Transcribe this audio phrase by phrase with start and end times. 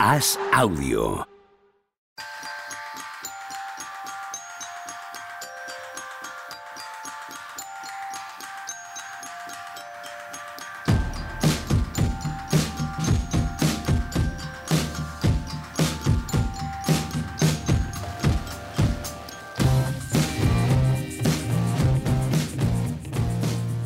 [0.00, 1.26] Haz audio.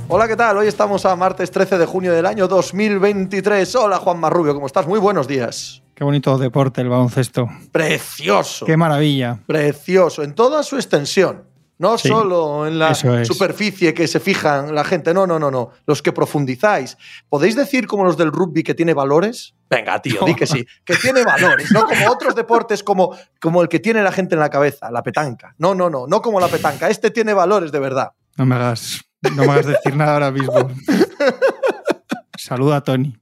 [0.08, 0.58] Hola, ¿qué tal?
[0.58, 3.74] Hoy estamos a martes 13 de junio del año 2023.
[3.76, 4.86] Hola, Juan Marrubio, ¿cómo estás?
[4.86, 5.81] Muy buenos días.
[6.02, 7.48] Qué bonito deporte el baloncesto.
[7.70, 8.66] Precioso.
[8.66, 9.38] Qué maravilla.
[9.46, 11.44] Precioso, en toda su extensión.
[11.78, 13.28] No Sí, solo en la es.
[13.28, 15.70] superficie que se fijan la gente, no, no, no, no.
[15.86, 16.96] Los que profundizáis.
[17.28, 19.54] ¿Podéis decir como los del rugby que tiene valores?
[19.70, 20.66] Venga, tío, di que sí.
[20.84, 24.40] Que tiene valores, no como otros deportes como, como el que tiene la gente en
[24.40, 25.54] la cabeza, la petanca.
[25.58, 26.88] No, no, no, no como la petanca.
[26.90, 28.10] Este tiene valores de verdad.
[28.36, 29.02] No me hagas,
[29.36, 30.52] no me hagas decir nada ahora mismo.
[32.36, 33.14] Saluda a Tony.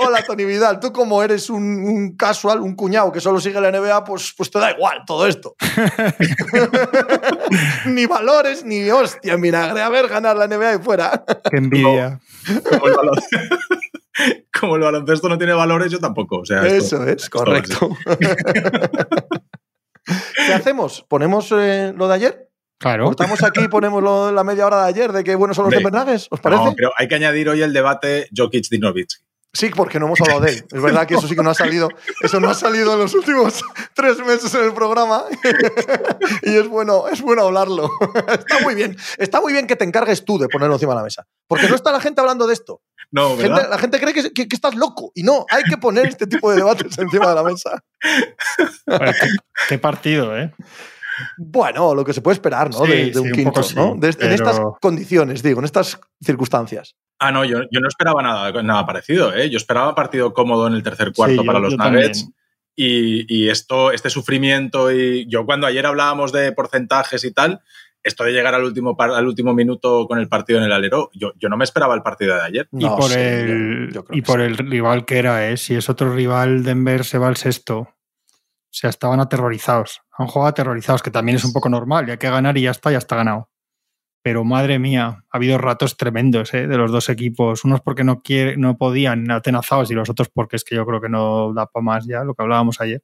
[0.00, 0.80] Hola, Tony Vidal.
[0.80, 4.50] Tú, como eres un, un casual, un cuñado que solo sigue la NBA, pues, pues
[4.50, 5.54] te da igual todo esto.
[7.86, 9.80] ni valores, ni hostia, vinagre.
[9.82, 11.24] A ver, ganar la NBA y fuera.
[11.50, 12.20] Qué envidia.
[12.68, 13.56] Como el, baloncesto,
[14.60, 16.38] como el baloncesto no tiene valores, yo tampoco.
[16.38, 17.90] O sea, esto- Eso es, correcto.
[20.46, 21.04] ¿Qué hacemos?
[21.08, 22.50] ¿Ponemos eh, lo de ayer?
[22.78, 23.04] Claro.
[23.06, 25.74] ¿Cortamos aquí y ponemos lo- la media hora de ayer de qué buenos son los
[25.74, 25.78] de?
[26.30, 26.64] ¿Os parece?
[26.64, 29.22] No, pero hay que añadir hoy el debate Jokic-Dinovich.
[29.54, 30.64] Sí, porque no hemos hablado de él.
[30.72, 31.88] Es verdad que eso sí que no ha salido.
[32.20, 33.62] Eso no ha salido en los últimos
[33.94, 35.24] tres meses en el programa.
[36.42, 37.88] y es bueno, es bueno hablarlo.
[38.28, 38.96] Está muy bien.
[39.16, 41.24] Está muy bien que te encargues tú de ponerlo encima de la mesa.
[41.46, 42.82] Porque no está la gente hablando de esto.
[43.12, 43.68] No, Gente- ¿verdad?
[43.70, 45.12] la gente cree que, que- que estás loco.
[45.14, 47.82] Y no, hay que poner este tipo de debates encima de la mesa.
[48.86, 49.28] Qué,
[49.68, 50.52] qué partido, ¿eh?
[51.38, 52.84] Bueno, lo que se puede esperar, ¿no?
[52.86, 53.94] Sí, de, de sí, un quinto, poco sí, ¿no?
[53.96, 56.96] De- En estas condiciones, digo, en estas circunstancias.
[57.18, 59.34] Ah, no, yo, yo no esperaba nada, nada parecido.
[59.34, 59.48] ¿eh?
[59.50, 62.18] Yo esperaba partido cómodo en el tercer cuarto Sí, para yo- los yo Nuggets.
[62.20, 62.34] también.
[62.76, 67.60] Y, y esto, este sufrimiento, y yo cuando ayer hablábamos de porcentajes y tal,
[68.02, 71.08] esto de llegar al último, par- al último minuto con el partido en el alero,
[71.14, 72.68] yo, yo no me esperaba el partido de ayer.
[72.72, 74.46] Y por, el, yo- yo creo y por sí.
[74.46, 75.56] el rival que era, ¿eh?
[75.56, 77.78] Si es otro rival, Denver se va al sexto.
[77.78, 80.00] O sea, estaban aterrorizados.
[80.18, 82.08] Han jugado aterrorizados, que también es un poco normal.
[82.08, 83.48] Y hay que ganar y ya está, ya está ganado.
[84.24, 86.66] Pero madre mía, ha habido ratos tremendos ¿eh?
[86.66, 87.62] de los dos equipos.
[87.62, 90.98] Unos porque no, quiere, no podían, atenazados, y los otros porque es que yo creo
[90.98, 93.02] que no da para más ya, lo que hablábamos ayer.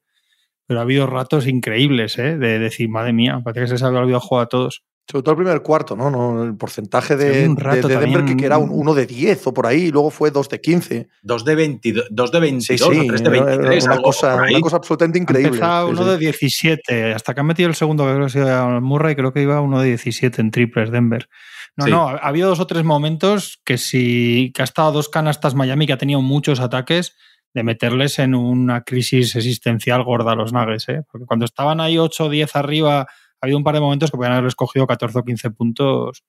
[0.65, 2.37] Pero ha habido ratos increíbles ¿eh?
[2.39, 4.83] de decir, madre mía, parece que se les había olvidado jugar a todos.
[5.09, 6.09] Sobre todo el primer cuarto, ¿no?
[6.09, 8.37] no el porcentaje Sí, de, un rato de- de Denver también.
[8.37, 11.09] que, era un 1 de 10 o por ahí, y luego fue 2 de 15.
[11.23, 13.83] 2 de 22, dos de 22 Sí, sí, o 3 de era- era 23.
[13.85, 14.53] una, algo cosa, por ahí.
[14.53, 15.57] una cosa absolutamente Ha increíble.
[15.59, 16.09] Sí, uno sí.
[16.09, 19.33] de 17, hasta que han metido el segundo, que creo que ha sido Murray, creo
[19.33, 21.27] que iba uno de 17 en triples Denver.
[21.75, 21.91] No, Sí.
[21.91, 25.55] no, ha ha habido dos o tres momentos que sí, que ha estado dos canastas
[25.55, 27.15] Miami, que ha tenido muchos ataques,
[27.53, 31.01] de meterles en una crisis existencial gorda a los Nuggets, ¿eh?
[31.11, 33.07] Porque cuando estaban ahí 8 o 10 arriba,
[33.41, 36.23] ha habido un par de momentos que podían haber escogido 14 o 15 puntos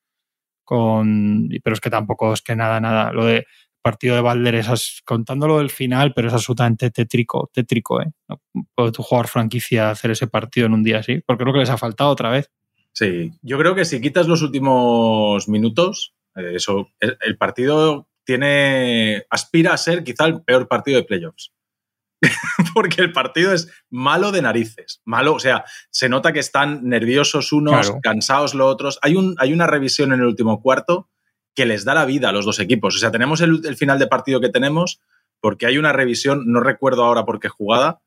[0.65, 1.49] con...
[1.62, 3.12] Pero es que tampoco es que nada, nada.
[3.12, 3.47] Lo de
[3.83, 8.12] partido de Balder, esas, contándolo del final, pero es absolutamente tétrico, tétrico, ¿eh?
[8.28, 8.41] No
[8.75, 11.71] puede tu jugador franquicia hacer ese partido en un día así, porque creo que les
[11.71, 12.50] ha faltado otra vez.
[12.93, 19.25] Sí, yo creo que si quitas los últimos minutos, eh, eso, el, el partido tiene
[19.31, 21.53] aspira a ser quizá el peor partido de playoffs.
[22.75, 27.53] Porque el partido es malo de narices, malo, o sea, se nota que están nerviosos
[27.53, 28.00] unos, Claro.
[28.03, 28.99] cansados los otros.
[29.03, 31.09] Hay, un, hay una revisión en el último cuarto
[31.55, 32.94] que les da la vida a los dos equipos.
[32.97, 35.00] O sea, tenemos el, el final de partido que tenemos
[35.41, 38.00] porque hay una revisión, no recuerdo ahora por qué jugada,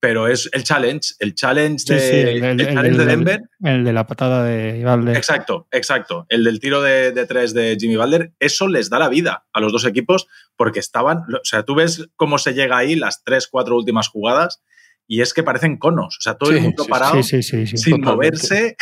[0.00, 3.04] pero es el challenge, el challenge Sí, de, sí, el, el- el el- challenge de
[3.06, 3.40] Denver.
[3.62, 5.16] el de la patada de Balder.
[5.16, 6.26] Exacto, exacto.
[6.30, 9.60] El del tiro de, de tres de Jimmy Balder, eso les da la vida a
[9.60, 13.46] los dos equipos porque estaban, o sea, tú ves cómo se llega ahí las tres,
[13.46, 14.62] cuatro últimas jugadas
[15.06, 17.98] y es que parecen conos, o sea, todo Sí, el mundo parado, sin totalmente.
[18.06, 18.76] moverse.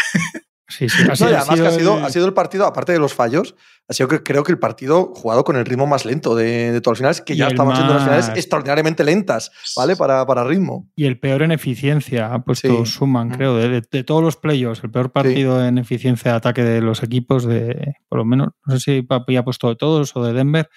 [0.69, 0.99] Sí, sí.
[1.05, 3.15] No, y ha además que ha sido, el- ha sido el partido, aparte de los
[3.15, 3.55] fallos,
[3.89, 6.81] ha sido que creo que el partido jugado con el ritmo más lento de, de
[6.83, 9.97] todas las finales, que Y ya estaban siendo unas finales más- extraordinariamente lentas, ¿vale?
[9.97, 10.91] Para, para ritmo.
[10.95, 12.93] Y el peor en eficiencia, ha puesto Sí.
[12.93, 13.33] Suman, Mm.
[13.33, 16.83] creo, de, de- de todos los playoffs, el peor partido en eficiencia de ataque de
[16.83, 20.23] los equipos, de por lo menos, no sé si Papi ha puesto de todos o
[20.23, 20.69] de Denver,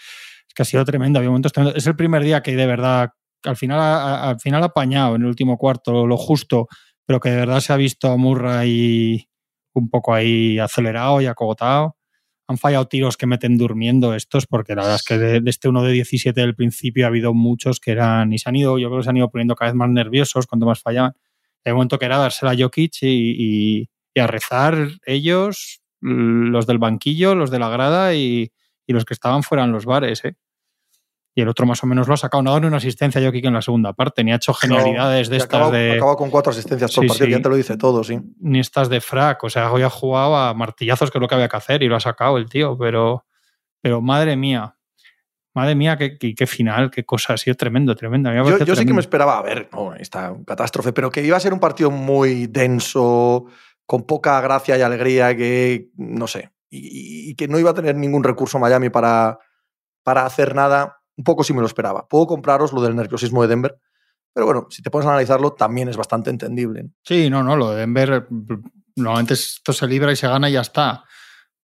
[0.47, 1.77] es que ha sido tremendo, había momentos tremendos.
[1.77, 3.09] Es el primer día que de verdad,
[3.43, 6.67] al final, ha- ha- al final apañado en el último cuarto lo justo,
[7.05, 9.27] pero que de verdad se ha visto a Murray
[9.73, 11.97] un poco ahí acelerado y acogotado.
[12.47, 15.83] Han fallado tiros que meten durmiendo estos, porque la verdad es que de, este uno
[15.83, 18.99] de 17 del principio ha habido muchos que eran, y se han ido, yo creo
[18.99, 21.13] que se han ido poniendo cada vez más nerviosos cuanto más fallaban.
[21.63, 23.07] De momento que era dársela a Jokic y,
[23.81, 28.51] y- y a rezar ellos, los del banquillo, los de la grada y,
[28.87, 30.25] y los que estaban fuera en los bares.
[30.25, 30.35] ¿eh?
[31.33, 32.43] Y el otro más o menos lo ha sacado.
[32.43, 35.29] No ha dado una asistencia yo que en la segunda parte, ni ha hecho genialidades
[35.29, 35.93] de estas de.
[35.93, 38.19] Acaba con cuatro asistencias por partido, ya te lo dice todo, sí.
[38.39, 39.43] Ni estas de frac.
[39.43, 41.87] O sea, hoy ha jugado a martillazos, que es lo que había que hacer, y
[41.87, 43.25] lo ha sacado el tío, pero.
[43.81, 44.75] Pero madre mía.
[45.53, 48.31] Madre mía, qué, qué, final, qué cosa, ha sido tremendo, tremendo.
[48.63, 51.51] Yo, sí que me esperaba, a ver, no, esta catástrofe, pero que iba a ser
[51.51, 53.47] un partido muy denso,
[53.85, 57.95] con poca gracia y alegría, que no sé, y, y que no iba a tener
[57.95, 59.39] ningún recurso Miami para,
[60.03, 62.07] para hacer nada un poco sí me lo esperaba.
[62.07, 63.77] Puedo compraros lo del nerviosismo de Denver,
[64.33, 66.89] pero bueno, si te pones a analizarlo, también es bastante entendible.
[67.03, 68.27] Sí, no, no, lo de Denver,
[68.95, 71.03] normalmente esto se libra y se gana y ya está.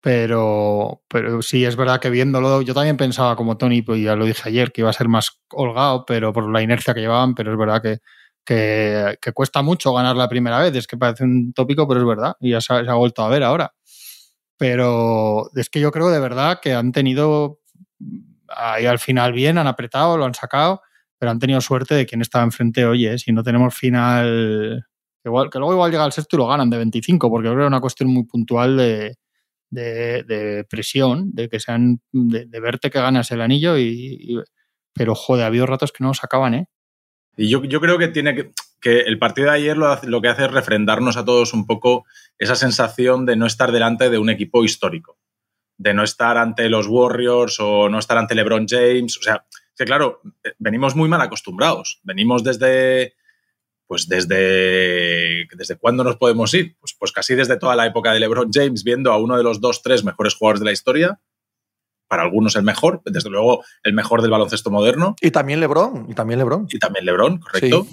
[0.01, 4.27] Pero, pero sí, es verdad que viéndolo, yo también pensaba como Tony, pues ya lo
[4.27, 7.53] dije ayer, que iba a ser más holgado, pero por la inercia que llevaban, pero
[7.53, 7.99] es verdad que,
[8.45, 10.75] que, cuesta mucho ganar la primera vez.
[10.75, 13.45] Es que parece un tópico, pero es verdad, y ya se ha vuelto a ver
[13.45, 13.73] ahora.
[14.56, 17.61] Pero es que yo creo de verdad que han tenido
[18.56, 20.83] ahí al final bien, han apretado, lo han sacado,
[21.19, 22.87] pero han tenido suerte de quien estaba enfrente.
[22.87, 24.85] Oye, si no tenemos final,
[25.25, 27.65] igual, que luego igual llega al sexto y lo ganan de 25, porque creo que
[27.65, 29.17] es una cuestión muy puntual de,
[29.71, 34.41] de, presión, de que sean, de, verte que ganas el anillo y,
[34.93, 36.67] pero joder, ha habido ratos que no lo sacaban, ¿eh?
[37.37, 40.29] Y yo, yo creo que tiene que, que el partido de ayer lo, lo, que
[40.29, 42.05] hace es refrendarnos a todos un poco
[42.39, 45.19] esa sensación de no estar delante de un equipo histórico
[45.76, 49.17] de no estar ante los Warriors o no estar ante LeBron James.
[49.19, 49.44] O sea,
[49.76, 52.00] que claro, eh, venimos muy mal acostumbrados.
[52.05, 53.15] Venimos desde,
[53.87, 56.76] pues desde, ¿desde cuándo nos podemos ir?
[56.79, 59.61] Pues, pues casi desde toda la época de LeBron James, viendo a uno de los
[59.61, 61.21] dos, tres mejores jugadores de la historia.
[62.06, 65.17] Para algunos el mejor, desde luego el mejor del baloncesto moderno.
[65.23, 66.67] Y también LeBron, y también LeBron.
[66.69, 67.87] Y también LeBron, correcto.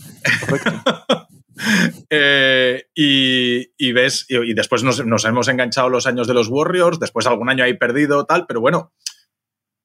[0.46, 0.72] correcto.
[2.10, 7.50] Eh, y, ves, y, después nos, hemos enganchado los años de los Warriors, después algún
[7.50, 8.92] año ahí perdido, tal, pero bueno,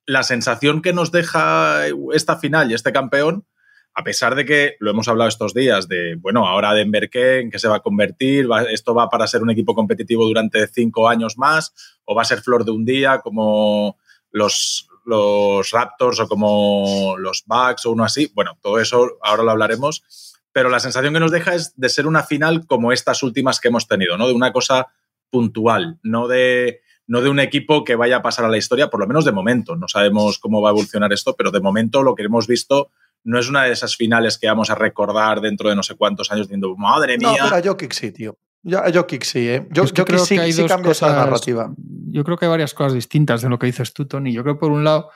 [0.06, 3.46] la sensación que nos deja esta final y este campeón,
[3.94, 7.50] a pesar de que lo hemos hablado estos días, de, bueno, ahora Denver qué, en
[7.50, 11.38] qué se va a convertir, esto va para ser un equipo competitivo durante cinco años
[11.38, 11.73] más,
[12.05, 13.99] o va a ser flor de un día como
[14.32, 19.52] los, los Raptors o como los Bucks o uno así, bueno, todo eso ahora lo
[19.52, 23.61] hablaremos pero la sensación que nos deja es de ser una final como estas últimas
[23.61, 24.26] que hemos tenido, ¿no?
[24.26, 24.87] De una cosa
[25.29, 28.99] puntual, no de, no de un equipo que vaya a pasar a la historia, por
[28.99, 29.76] lo menos de momento.
[29.76, 32.91] No sabemos cómo va a evolucionar esto, pero de momento lo que hemos visto
[33.23, 36.32] no es una de esas finales que vamos a recordar dentro de no sé cuántos
[36.32, 37.37] años diciendo, madre mía.
[37.38, 38.38] No, pero a Jokic sí, tío.
[38.62, 39.69] Yo, a Jokic sí, ¿eh?
[39.73, 41.70] Yo, creo sí, que hay dos cambia esa narrativa.
[41.76, 44.32] Yo creo que hay varias cosas distintas de lo que dices tú, Tony.
[44.32, 45.11] Yo creo, por un lado,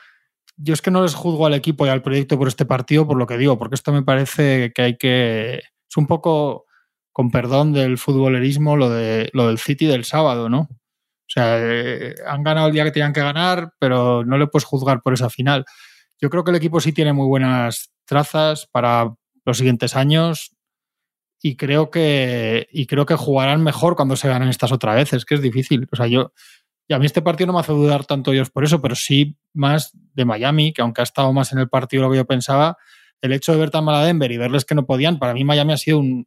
[0.56, 3.16] yo es que no les juzgo al equipo y al proyecto por este partido, por
[3.16, 5.54] lo que digo, porque esto me parece que hay que.
[5.56, 6.66] Es un poco,
[7.12, 10.68] con perdón del futbolerismo, lo, de, lo del City del sábado, ¿no?
[11.30, 14.64] O sea, eh, han ganado el día que tenían que ganar, pero no le puedes
[14.64, 15.64] juzgar por esa final.
[16.20, 19.14] Yo creo que el equipo sí tiene muy buenas trazas para
[19.44, 20.56] los siguientes años
[21.42, 25.36] y creo que, y creo que jugarán mejor cuando se ganen estas otras veces, que
[25.36, 25.88] es difícil.
[25.90, 26.32] O sea, yo,
[26.90, 29.36] y a mí este partido no me hace dudar tanto ellos por eso, pero sí
[29.54, 32.78] más de Miami, que aunque ha estado más en el partido lo que yo pensaba,
[33.20, 35.44] el hecho de ver tan mal a Denver y verles que no podían, para mí
[35.44, 36.26] Miami ha sido un,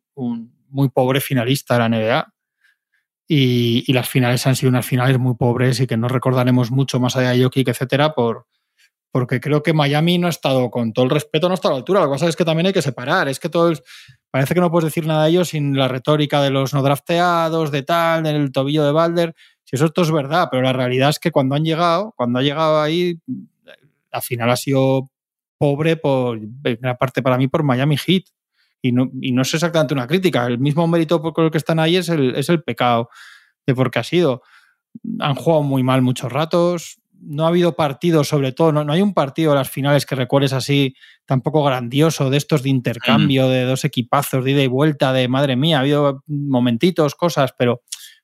[0.69, 2.33] muy pobre finalista de la NBA.
[3.27, 7.17] Y, las finales han sido unas finales muy pobres y que no recordaremos mucho más
[7.17, 8.47] allá de Jokic, etcétera, por,
[9.11, 11.77] porque creo que Miami no ha estado, con todo el respeto, no está a la
[11.77, 11.99] altura.
[11.99, 13.27] Lo que pasa es que también hay que separar.
[13.27, 13.73] Es que todo
[14.31, 17.69] parece que no puedes decir nada de ellos sin la retórica de los no drafteados,
[17.69, 19.35] de tal, del tobillo de Balder.
[19.73, 22.79] Eso esto es verdad, pero la realidad es que cuando han llegado, cuando ha llegado
[22.79, 23.17] ahí,
[24.11, 25.09] la final ha sido
[25.57, 28.25] pobre por gran parte para mí por Miami Heat.
[28.83, 30.45] Y no, y no es exactamente una crítica.
[30.45, 33.09] El mismo mérito por el que están ahí es el, es el pecado
[33.65, 34.43] de por qué ha sido.
[35.17, 36.99] Han jugado muy mal muchos ratos.
[37.19, 40.13] No ha habido partidos, sobre todo, no, no hay un partido de las finales que
[40.13, 45.13] recuerdes así, tampoco grandioso, de estos de intercambio, de dos equipazos, de ida y vuelta,
[45.13, 47.81] de madre mía, ha habido momentitos, cosas, pero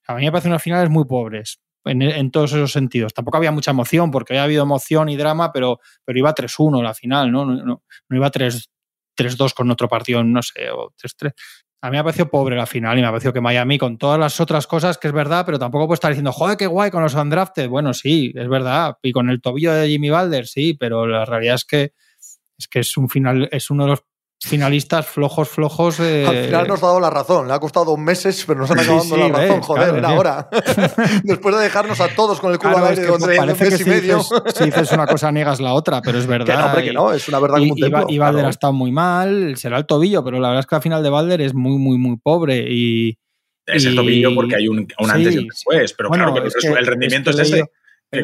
[0.09, 3.13] a mí me parecen unas finales muy pobres en, todos esos sentidos.
[3.13, 6.95] Tampoco había mucha emoción, porque había habido emoción y drama, pero, pero iba 3-1 la
[6.95, 7.45] final, ¿no?
[7.45, 11.33] No, no, iba 3-2 con otro partido, no sé, o 3-3.
[11.81, 13.99] A mí me ha parecido pobre la final y me ha parecido que Miami, con
[13.99, 16.89] todas las otras cosas, que es verdad, pero tampoco puede estar diciendo, joder, qué guay
[16.89, 17.69] con los undrafted.
[17.69, 18.97] Bueno, sí, es verdad.
[19.03, 21.93] Y con el tobillo de Jimmy Balder, sí, pero la realidad es que
[22.57, 24.03] es que es un final, es uno de los
[24.41, 25.99] finalistas flojos, flojos.
[25.99, 26.25] Eh...
[26.25, 27.47] Al final nos ha dado la razón.
[27.47, 29.61] Le ha costado meses, pero nos han acabado dando la razón.
[29.61, 30.49] Joder, era hora.
[31.23, 34.65] Después de dejarnos a todos con el culo al aire parece que si Dices, si
[34.65, 36.45] dices una cosa, niegas la otra, pero es verdad.
[36.45, 38.71] Que no, hombre, que no, es una verdad y, como un Y, Balder ha estado
[38.71, 41.53] muy mal, será el tobillo, pero la verdad es que la final de Balder es
[41.53, 42.65] muy, muy, muy pobre.
[42.69, 43.17] Y,
[43.65, 47.31] es el tobillo porque hay un, antes y un después, pero claro, que, el rendimiento
[47.31, 47.63] es, ese.
[48.11, 48.19] Que,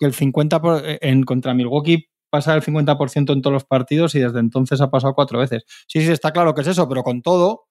[0.00, 0.60] el, 50
[1.00, 5.14] en, contra Milwaukee pasar el 50% en todos los partidos y desde entonces ha pasado
[5.14, 5.64] cuatro veces.
[5.86, 7.66] Sí, sí, está claro que es eso, pero con todo,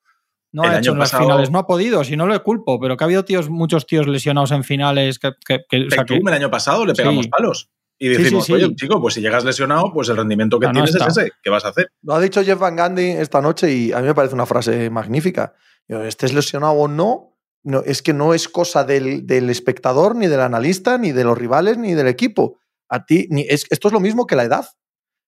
[0.52, 3.04] no ha hecho en las finales, no ha podido, si no le culpo, pero que
[3.04, 5.20] ha habido tíos, muchos tíos lesionados en finales.
[5.20, 7.70] Que, que, el año pasado le pegamos palos.
[8.00, 11.32] Y decimos, oye, chico, pues si llegas lesionado, pues el rendimiento que tienes es ese.
[11.42, 11.92] ¿Qué vas a hacer?
[12.04, 14.90] Lo ha dicho Jeff Van Gandhi esta noche y a mí me parece una frase
[14.90, 15.54] magnífica.
[15.88, 20.42] Estés lesionado o no, no es que no es cosa del, del, espectador, ni del
[20.42, 22.60] analista, ni de los rivales, ni del equipo.
[22.90, 24.66] A ti, ni, es, esto es lo mismo que la edad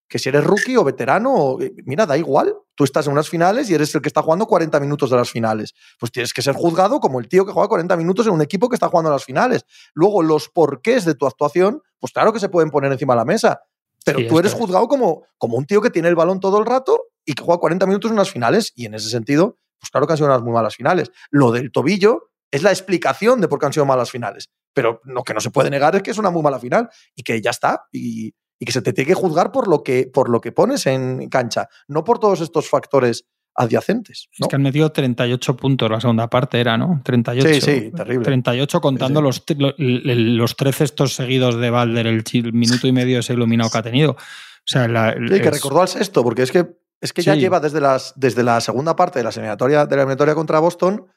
[0.10, 2.56] que si eres rookie o veterano, eh, mira, da igual.
[2.74, 5.30] Tú estás en unas finales y eres el que está jugando 40 minutos de las
[5.30, 5.76] finales.
[6.00, 8.68] Pues tienes que ser juzgado como el tío que juega 40 minutos en un equipo
[8.68, 9.66] que está jugando las finales.
[9.94, 13.26] Luego, los porqués de tu actuación, pues claro que se pueden poner encima de la
[13.26, 13.62] mesa.
[14.04, 17.04] Pero tú eres juzgado como, como un tío que tiene el balón todo el rato
[17.24, 18.72] y que juega 40 minutos en unas finales.
[18.76, 21.12] Y en ese sentido, pues claro que han sido unas muy malas finales.
[21.30, 24.50] Lo del tobillo es la explicación de por qué han sido malas finales.
[24.74, 27.24] Pero lo que no se puede negar es que es una muy mala final y
[27.24, 27.88] que ya está.
[27.92, 30.86] Y, y que se te tiene que juzgar por lo que, por lo que pones
[30.86, 34.30] en cancha, no por todos estos factores adyacentes.
[34.38, 37.02] Es que han metido 38 puntos la segunda parte, era, ¿no?
[37.04, 37.48] 38.
[37.48, 38.24] Sí, sí, terrible.
[38.24, 39.44] 38 contando Los,
[39.78, 42.24] los 13 estos seguidos de Valder, el,
[42.54, 44.12] minuto y medio ese iluminado que ha tenido.
[44.12, 46.68] O sea, que recordó al sexto, porque es que,
[47.02, 50.04] es que ya lleva desde, las, desde la segunda parte de la eliminatoria, de la
[50.04, 51.08] eliminatoria contra Boston,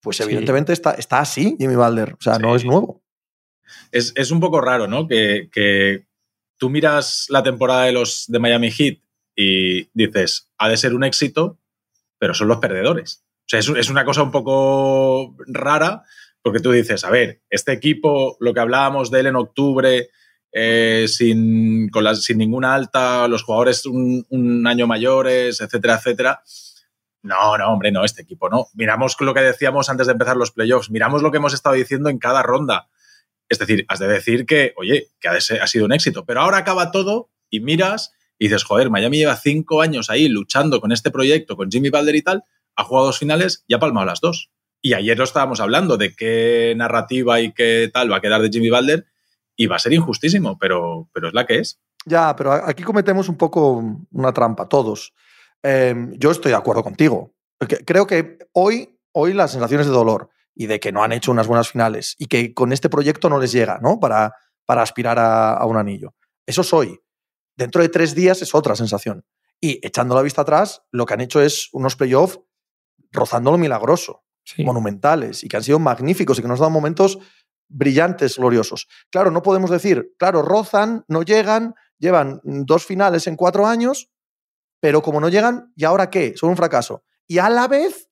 [0.00, 2.14] pues evidentemente está, está así Jimmy Valder.
[2.14, 3.02] O sea, no es nuevo.
[3.90, 5.08] Es, es, un poco raro, ¿no?
[5.08, 6.06] Que, que
[6.56, 8.98] tú miras la temporada de los de Miami Heat
[9.34, 11.58] y dices, ha de ser un éxito,
[12.18, 13.24] pero son los perdedores.
[13.46, 16.02] O sea, es, una cosa un poco rara,
[16.42, 20.08] porque tú dices, a ver, este equipo, lo que hablábamos de él en octubre,
[20.50, 26.42] eh, sin, con sin ninguna alta, los jugadores un, año mayores, etcétera, etcétera.
[27.26, 28.68] No, no, hombre, no, este equipo no.
[28.74, 32.08] Miramos lo que decíamos antes de empezar los playoffs, miramos lo que hemos estado diciendo
[32.08, 32.88] en cada ronda.
[33.48, 36.24] Es decir, has de decir que, oye, que ha, sido un éxito.
[36.24, 40.80] Pero ahora acaba todo y miras y dices, joder, Miami lleva cinco años ahí luchando
[40.80, 44.06] con este proyecto, con Jimmy Balder y tal, ha jugado dos finales y ha palmado
[44.06, 44.50] las dos.
[44.82, 48.50] Y ayer lo estábamos hablando de qué narrativa y qué tal va a quedar de
[48.50, 49.06] Jimmy Balder
[49.56, 51.80] y va a ser injustísimo, pero, pero es la que es.
[52.04, 55.12] Ya, pero aquí cometemos un poco una trampa, todos.
[55.68, 57.34] Em, yo estoy de acuerdo contigo.
[57.84, 61.48] Creo que hoy, hoy las sensaciones de dolor y de que no han hecho unas
[61.48, 63.98] buenas finales y que con este proyecto no les llega, ¿no?
[63.98, 64.32] Para,
[64.64, 66.14] para aspirar a, un anillo.
[66.46, 67.00] Eso soy.
[67.56, 69.24] Dentro de tres días es otra sensación.
[69.60, 72.38] Y echando la vista atrás, lo que han hecho es unos playoffs
[73.10, 74.22] rozando lo milagroso,
[74.58, 77.18] monumentales y que han sido magníficos y que nos dan momentos
[77.68, 78.86] brillantes, gloriosos.
[79.10, 84.10] Claro, no podemos decir, claro, rozan, no llegan, llevan dos finales en cuatro años,
[84.80, 86.34] pero como no llegan, ¿y ahora qué?
[86.36, 87.02] Son un fracaso.
[87.26, 88.08] Y a la vez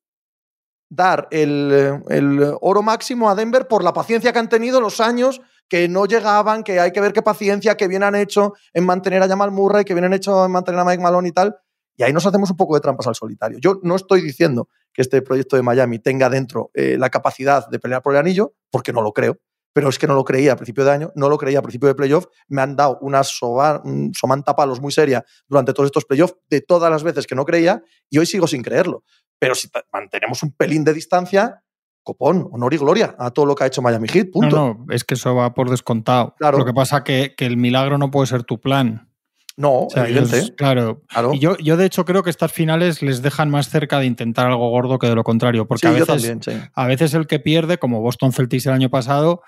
[0.89, 5.89] dar el, oro máximo a Denver por la paciencia que han tenido los años que
[5.89, 9.29] no llegaban, que hay que ver qué paciencia, que bien han hecho en mantener a
[9.29, 11.57] Jamal Murray, que bien han hecho en mantener a Mike Malone y tal.
[11.97, 13.59] Y ahí nos hacemos un poco de trampas al solitario.
[13.61, 17.79] Yo no estoy diciendo que este proyecto de Miami tenga dentro eh, la capacidad de
[17.79, 19.39] pelear por el anillo, porque no lo creo.
[19.75, 21.89] Pero es que no lo creía a principio de año, no lo creía a principio
[21.89, 22.27] de playoff.
[22.49, 27.03] Me han dado una somanta palos muy seria durante todos estos playoffs de todas las
[27.03, 29.05] veces que no creía y hoy sigo sin creerlo.
[29.39, 31.63] Pero si mantenemos un pelín de distancia,
[32.05, 34.31] copón, honor y gloria a todo lo que ha hecho Miami Heat.
[34.31, 34.57] Punto.
[34.57, 36.35] No, no, es que eso va por descontado.
[36.39, 36.59] Claro.
[36.59, 39.11] Lo que pasa es que, que el milagro no puede ser tu plan.
[39.57, 40.55] No, evidente.
[40.57, 41.03] claro.
[41.33, 44.47] Y yo, yo, de hecho, creo que estas finales les dejan más cerca de intentar
[44.47, 45.67] algo gordo que de lo contrario.
[45.67, 46.39] Porque a, veces,
[46.75, 49.43] a veces el que pierde, como Boston Celtics el año pasado,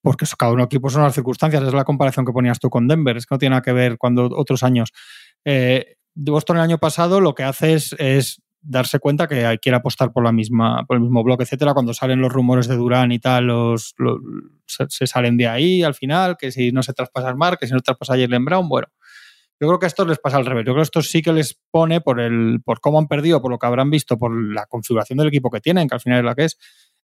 [0.00, 1.62] porque cada uno equipo son las circunstancias.
[1.62, 3.16] Es la comparación que ponías tú con Denver.
[3.16, 4.92] Es que no tiene nada que ver cuando otros años.
[5.44, 10.12] Eh, Boston el año pasado lo que hace es, es darse cuenta que quiere apostar
[10.12, 11.74] por la misma, por el mismo bloque, etcétera.
[11.74, 13.94] Cuando salen los rumores de Durán y tal, los,
[14.66, 17.72] se, salen de ahí al final, que si no se traspasa el Mar, que si
[17.72, 18.88] no traspasa Jalen Brown, bueno.
[19.62, 20.64] Yo creo que a estos les pasa al revés.
[20.66, 23.48] Yo creo que esto sí que les pone por el, por cómo han perdido, por
[23.48, 26.24] lo que habrán visto, por la configuración del equipo que tienen, que al final es
[26.24, 26.58] la que es,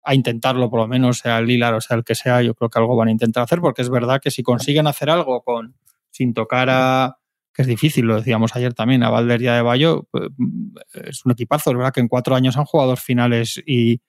[0.02, 2.70] a intentarlo por lo menos, sea el Lilar o sea el que sea, yo creo
[2.70, 5.74] que algo van a intentar hacer, porque es verdad que si consiguen hacer algo con
[6.10, 7.18] sin tocar a,
[7.52, 10.30] que es difícil, lo decíamos ayer también, a Valder y a De Bayo, pues,
[10.94, 14.00] es un equipazo, es verdad que en cuatro años han jugado dos finales y,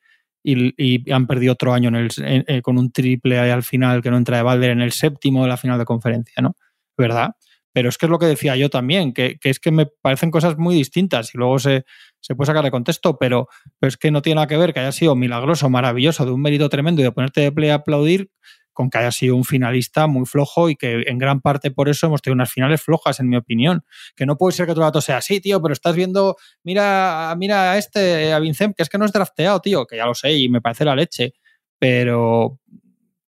[0.42, 4.16] y, han perdido otro año en el, eh, con un triple al final que no
[4.16, 6.56] entra de Valder en el séptimo de la final de conferencia, ¿no?
[6.98, 7.32] ¿Verdad?
[7.78, 10.58] Pero es que es lo que decía yo también, que, es que me parecen cosas
[10.58, 11.86] muy distintas y luego se,
[12.22, 13.50] se puede sacar de contexto, pero,
[13.82, 16.70] es que no tiene nada que ver que haya sido milagroso, maravilloso, de un mérito
[16.70, 18.32] tremendo y de ponerte de play a aplaudir
[18.74, 22.08] con que haya sido un finalista muy flojo y que en gran parte por eso
[22.08, 23.84] hemos tenido unas finales flojas, en mi opinión.
[24.16, 27.32] Que no puede ser que todo el rato sea así, tío, pero estás viendo, mira,
[27.38, 30.16] mira a este, a Vincent, que es que no es drafteado, tío, que ya lo
[30.16, 31.34] sé y me parece la leche,
[31.78, 32.60] pero,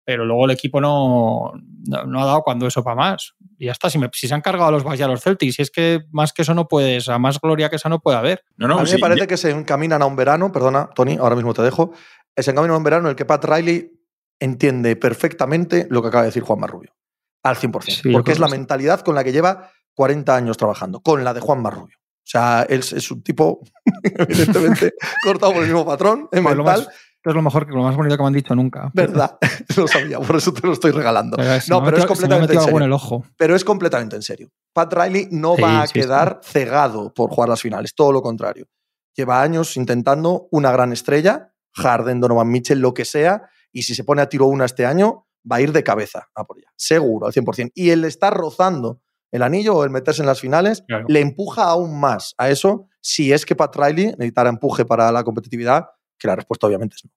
[0.09, 1.53] pero luego el equipo no,
[1.85, 3.35] no, ha dado cuando eso para más.
[3.59, 5.53] Y ya está, si, si se han cargado a los Bucks y a los Celtics,
[5.53, 8.17] si es que más que eso no puedes, a más gloria que esa no puede
[8.17, 8.43] haber.
[8.57, 11.35] No, no, a mí me parece que se encaminan a un verano, perdona, Tony, ahora
[11.35, 11.91] mismo te dejo,
[12.35, 13.91] se encaminan a un verano en el que Pat Riley
[14.39, 16.95] entiende perfectamente lo que acaba de decir Juan Marrubio,
[17.43, 21.35] al 100%, porque es la mentalidad con la que lleva 40 años trabajando, con la
[21.35, 21.97] de Juan Marrubio.
[21.99, 23.61] O sea, él es un tipo,
[24.03, 26.89] evidentemente, cortado por el mismo patrón, en mental.
[27.23, 28.91] Es lo mejor, lo más bonito que me han dicho nunca.
[28.93, 29.38] ¿Verdad?
[29.77, 31.38] lo sabía, por eso te lo estoy regalando.
[31.67, 32.79] no, pero es completamente en serio.
[32.79, 33.25] el ojo.
[33.38, 34.49] Pero es completamente en serio.
[34.73, 38.67] Pat Riley no va a quedar cegado por jugar las finales, todo lo contrario.
[39.15, 44.03] Lleva años intentando una gran estrella, Harden, Donovan Mitchell, lo que sea, y si se
[44.03, 47.27] pone a tiro una este año, va a ir de cabeza a por ella, seguro,
[47.27, 47.71] al 100%.
[47.73, 51.99] Y el estar rozando el anillo o el meterse en las finales le empuja aún
[51.99, 55.85] más a eso si es que Pat Riley necesitara empuje para la competitividad,
[56.19, 57.11] que la respuesta obviamente es no.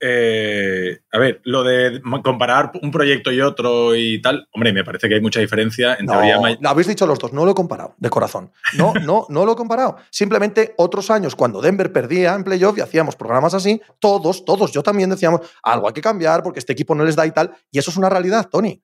[0.00, 5.08] Eh, a ver, lo de comparar un proyecto y otro y tal, hombre, me parece
[5.08, 5.96] que hay mucha diferencia.
[5.98, 6.14] En no,
[6.60, 8.52] Lo habéis dicho los dos, no lo he comparado, de corazón.
[8.74, 9.96] No, no, no lo he comparado.
[10.10, 14.82] Simplemente otros años, cuando Denver perdía en playoff y hacíamos programas así, todos, todos, yo
[14.82, 17.52] también decíamos, algo hay que cambiar porque este equipo no les da y tal.
[17.72, 18.80] Y eso es una realidad, Tony.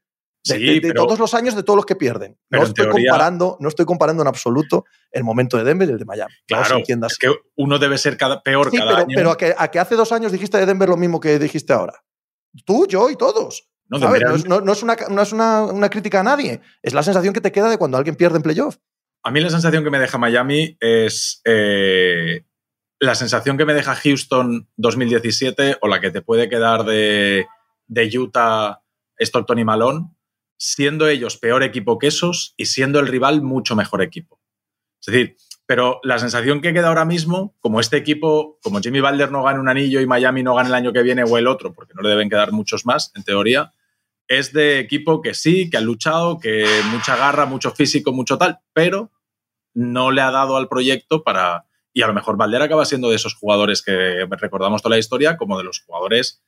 [0.46, 2.36] De, todos los años, de todos los que pierden.
[2.50, 6.04] No estoy, comparando, no estoy comparando en absoluto el momento de Denver y el de
[6.04, 6.34] Miami.
[6.46, 9.14] Claro, es que uno debe ser cada, peor cada pero, año.
[9.14, 11.72] Pero a que, a que, hace dos años dijiste de Denver lo mismo que dijiste
[11.72, 11.94] ahora.
[12.66, 13.68] Tú, yo y todos.
[13.88, 16.60] No, no, es, no, es, una, no es una, una, crítica a nadie.
[16.82, 18.76] Es la sensación que te queda de cuando alguien pierde en playoff.
[19.22, 22.44] A mí la sensación que me deja Miami es eh,
[22.98, 27.46] la sensación que me deja Houston 2017 o la que te puede quedar de,
[27.86, 28.82] de Utah
[29.18, 30.13] Stockton y Malone
[30.64, 34.40] siendo ellos peor equipo que esos y siendo el rival mucho mejor equipo.
[35.00, 39.30] Es decir, pero la sensación que queda ahora mismo, como este equipo, como Jimmy Balder
[39.30, 41.74] no gana un anillo y Miami no gana el año que viene o el otro,
[41.74, 43.74] porque no le deben quedar muchos más, en teoría,
[44.26, 48.60] es de equipo que sí, que ha luchado, que mucha garra, mucho físico, mucho tal,
[48.72, 49.10] pero
[49.74, 51.66] no le ha dado al proyecto para...
[51.92, 55.36] Y a lo mejor Balder acaba siendo de esos jugadores que recordamos toda la historia
[55.36, 56.42] como de los jugadores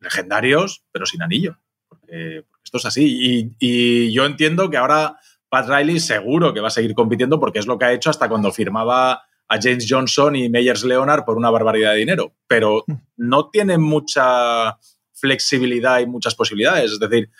[0.00, 1.58] legendarios, pero sin anillo.
[1.88, 3.54] Porque, esto es así.
[3.60, 5.16] Y, yo entiendo que ahora
[5.48, 8.28] Pat Riley seguro que va a seguir compitiendo porque es lo que ha hecho hasta
[8.28, 12.34] cuando firmaba a James Johnson y Meyers Leonard por una barbaridad de dinero.
[12.48, 12.94] Pero mm.
[13.18, 14.76] no tiene mucha
[15.12, 16.92] flexibilidad y muchas posibilidades.
[16.92, 17.30] Es decir,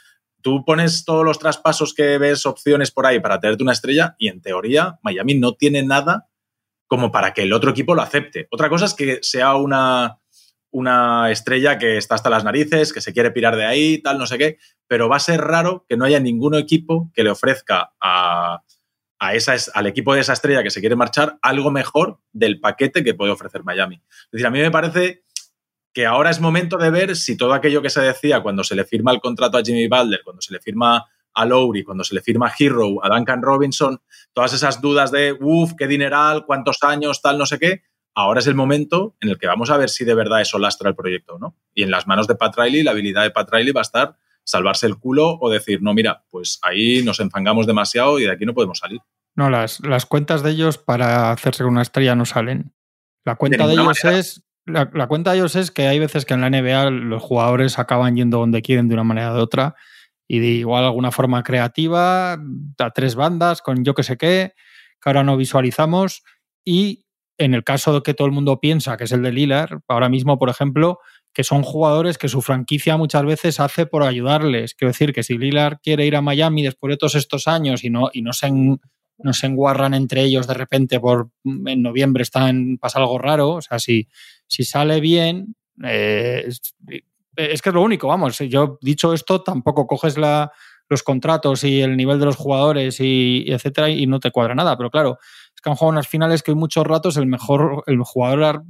[0.41, 4.29] tú pones todos los traspasos que ves opciones por ahí para tenerte una estrella y
[4.29, 6.29] en teoría Miami no tiene nada
[6.87, 8.47] como para que el otro equipo lo acepte.
[8.53, 10.21] Otra cosa es que sea una,
[10.75, 14.27] una estrella que está hasta las narices, que se quiere pirar de ahí, tal, no
[14.27, 14.59] sé qué,
[14.89, 18.61] pero va a ser raro que no haya ningún equipo que le ofrezca a,
[19.33, 23.15] esa, al equipo de esa estrella que se quiere marchar algo mejor del paquete que
[23.15, 24.03] puede ofrecer Miami.
[24.05, 25.23] Es decir, a mí me parece
[25.93, 28.85] que ahora es momento de ver si todo aquello que se decía cuando se le
[28.85, 32.21] firma el contrato a Jimmy Butler, cuando se le firma a Lowry, cuando se le
[32.21, 37.23] firma a Hero, a Duncan Robinson, todas esas dudas de, uff, qué dineral, cuántos años,
[37.23, 37.83] tal, no sé qué,
[38.15, 40.89] ahora es el momento en el que vamos a ver si de verdad eso lastra
[40.89, 41.57] el proyecto o no.
[41.75, 44.17] Y en las manos de Pat Riley, la habilidad de Pat Riley va a estar
[44.45, 48.45] salvarse el culo o decir, no, mira, pues ahí nos enfangamos demasiado y de aquí
[48.45, 49.01] no podemos salir.
[49.35, 52.73] No, las, las cuentas de ellos para hacerse con una estrella no salen.
[53.25, 54.45] La cuenta de, ellos es.
[54.67, 58.17] La, cuenta de ellos es que hay veces que en la NBA los jugadores acaban
[58.17, 59.75] yendo donde quieren de una manera o de otra.
[60.29, 64.55] Y de igual alguna forma creativa, a tres bandas, con yo que sé qué,
[65.03, 66.23] que ahora no visualizamos.
[66.65, 67.07] Y
[67.39, 70.39] en el caso que todo el mundo piensa que es el de Lillard, ahora mismo,
[70.39, 70.99] por ejemplo,
[71.33, 74.75] que son jugadores que su franquicia muchas veces hace por ayudarles.
[74.75, 77.91] Quiero decir que si Lillard quiere ir a Miami después de todos estos años y
[77.91, 82.25] no, y no se, no se enguarran entre ellos de repente por en noviembre
[82.81, 84.09] pasa algo raro, o sea, si,
[84.47, 86.47] si sale bien, eh,
[87.37, 90.53] es, que es lo único, vamos, yo dicho esto, tampoco coges la,
[90.89, 94.77] los contratos y el nivel de los jugadores y, etcétera y no te cuadra nada,
[94.77, 95.19] pero claro,
[95.65, 98.65] que han jugado unas finales que muchos ratos el mejor, el jugador,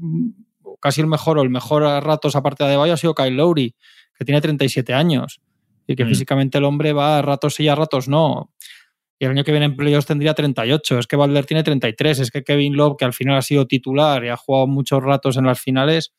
[0.81, 3.75] casi el mejor o el mejor a ratos aparte de Bayo ha sido Kyle Lowry,
[4.17, 5.41] que tiene 37 años
[5.89, 6.09] y que mm.
[6.09, 8.53] físicamente el hombre va a ratos y a ratos no.
[9.19, 11.01] Y el año que viene en playoffs tendría 38.
[11.01, 12.21] Es que Balder tiene 33.
[12.21, 15.37] Es que Kevin Love, que al final ha sido titular y ha jugado muchos ratos
[15.37, 16.13] en las finales,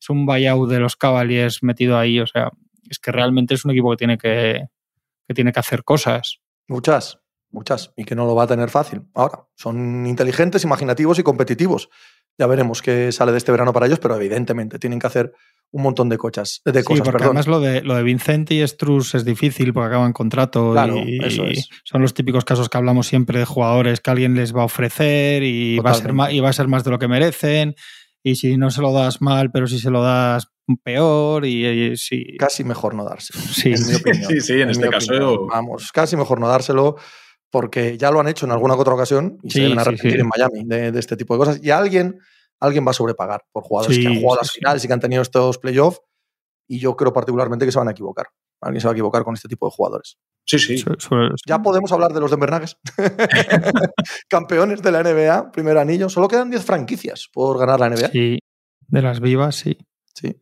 [0.00, 2.20] es un buyout de los Cavaliers metido ahí.
[2.20, 2.50] O sea,
[2.88, 4.66] es que realmente es un equipo que tiene que,
[5.26, 6.38] que, tiene que hacer cosas.
[6.68, 7.23] Muchas
[7.54, 9.02] muchas, y que no lo va a tener fácil.
[9.14, 11.88] Ahora, son inteligentes, imaginativos y competitivos.
[12.36, 15.32] Ya veremos qué sale de este verano para ellos, pero evidentemente tienen que hacer
[15.70, 17.08] un montón de, cochas, de sí, cosas.
[17.08, 20.72] Porque además lo de, lo de Vincent y Struz es difícil porque acaban contrato.
[20.72, 21.68] Claro, y, eso es.
[21.84, 25.42] Son los típicos casos que hablamos siempre de jugadores que alguien les va a ofrecer
[25.42, 27.76] y va a, ser más, y va a ser más de lo que merecen.
[28.22, 30.48] y si no se lo das mal, pero si se lo das
[30.82, 32.36] peor y, si...
[32.36, 33.40] Casi mejor no dárselo.
[33.40, 34.24] Sí, en mi opinión.
[34.30, 35.46] sí, sí, en, este caso...
[35.46, 36.96] Vamos, casi mejor no dárselo
[37.50, 40.64] porque ya lo han hecho en alguna otra ocasión y se deben arrepentir en Miami
[40.64, 41.60] de, este tipo de cosas.
[41.62, 42.18] Y alguien,
[42.60, 45.22] alguien va a sobrepagar por jugadores que han jugado las finales y que han tenido
[45.22, 46.00] estos playoffs.
[46.66, 48.26] Y yo creo particularmente que se van a equivocar.
[48.60, 50.16] Alguien se va a equivocar con este tipo de jugadores.
[50.46, 50.84] Sí, sí.
[51.46, 52.76] Ya podemos hablar de los Denver Nuggets.
[54.28, 56.08] Campeones de la NBA, primer anillo.
[56.08, 58.08] Solo quedan 10 franquicias por ganar la NBA.
[58.08, 58.38] Sí,
[58.88, 59.78] de las vivas, sí.
[60.14, 60.40] Sí.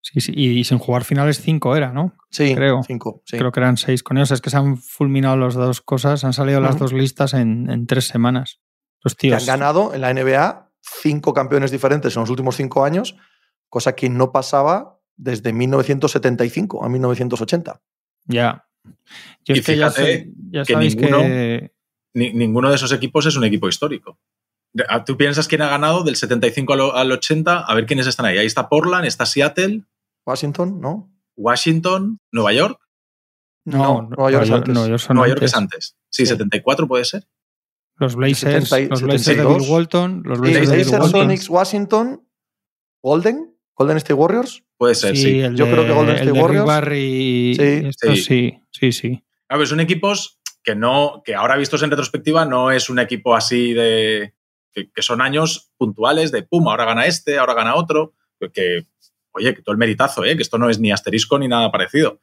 [0.00, 0.32] Sí, sí.
[0.34, 2.14] Y, sin jugar finales 5 era, ¿no?
[2.30, 2.82] Sí, creo.
[2.82, 3.22] 5.
[3.26, 4.30] Creo que eran 6 con ellos.
[4.30, 7.86] Es que se han fulminado las dos cosas, han salido las dos listas en, en,
[7.86, 8.60] tres semanas.
[9.02, 9.44] Los tíos.
[9.44, 13.16] Que han ganado en la NBA cinco campeones diferentes en los últimos cinco años,
[13.68, 17.80] cosa que no pasaba desde 1975 a 1980.
[18.26, 18.64] Ya.
[19.44, 21.18] Yo y fíjate ya, que, ninguno,
[22.14, 24.18] ninguno de esos equipos es un equipo histórico.
[24.88, 28.38] Ah, Tú piensas quién ha ganado del 75 al 80, a ver quiénes están ahí.
[28.38, 29.82] Ahí está Portland, está Seattle.
[30.28, 31.10] Washington, ¿no?
[31.36, 32.78] Washington, Nueva York.
[33.64, 35.10] No, Nueva York, es antes.
[35.10, 35.96] Nueva York, es antes.
[36.10, 37.26] Sí, 74 puede ser.
[37.96, 42.28] Los Blazers, los Blazers de Bill Walton, los Blazers, de Bill Sonics, Washington,
[43.02, 44.62] Golden, Golden State Warriors.
[44.76, 45.40] Puede ser, sí.
[45.54, 46.66] Yo creo que Golden State Warriors.
[46.66, 48.16] Barry, sí.
[48.16, 49.24] sí, sí, sí.
[49.48, 53.34] A ver, son equipos que no, que ahora vistos en retrospectiva no es un equipo
[53.34, 54.34] así de
[54.72, 58.14] que, son años puntuales de pum, ahora gana este, ahora gana otro,
[58.52, 58.86] que,
[59.38, 60.36] oye, que todo el meritazo, ¿eh?
[60.36, 62.20] que esto no es ni asterisco ni nada parecido.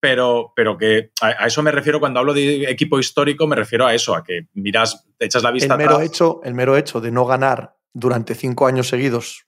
[0.00, 3.94] Pero, pero que a, eso me refiero cuando hablo de equipo histórico, me refiero a
[3.94, 7.10] eso, a que miras, te echas la vista el mero Hecho, el mero hecho de
[7.10, 9.46] no ganar durante cinco años seguidos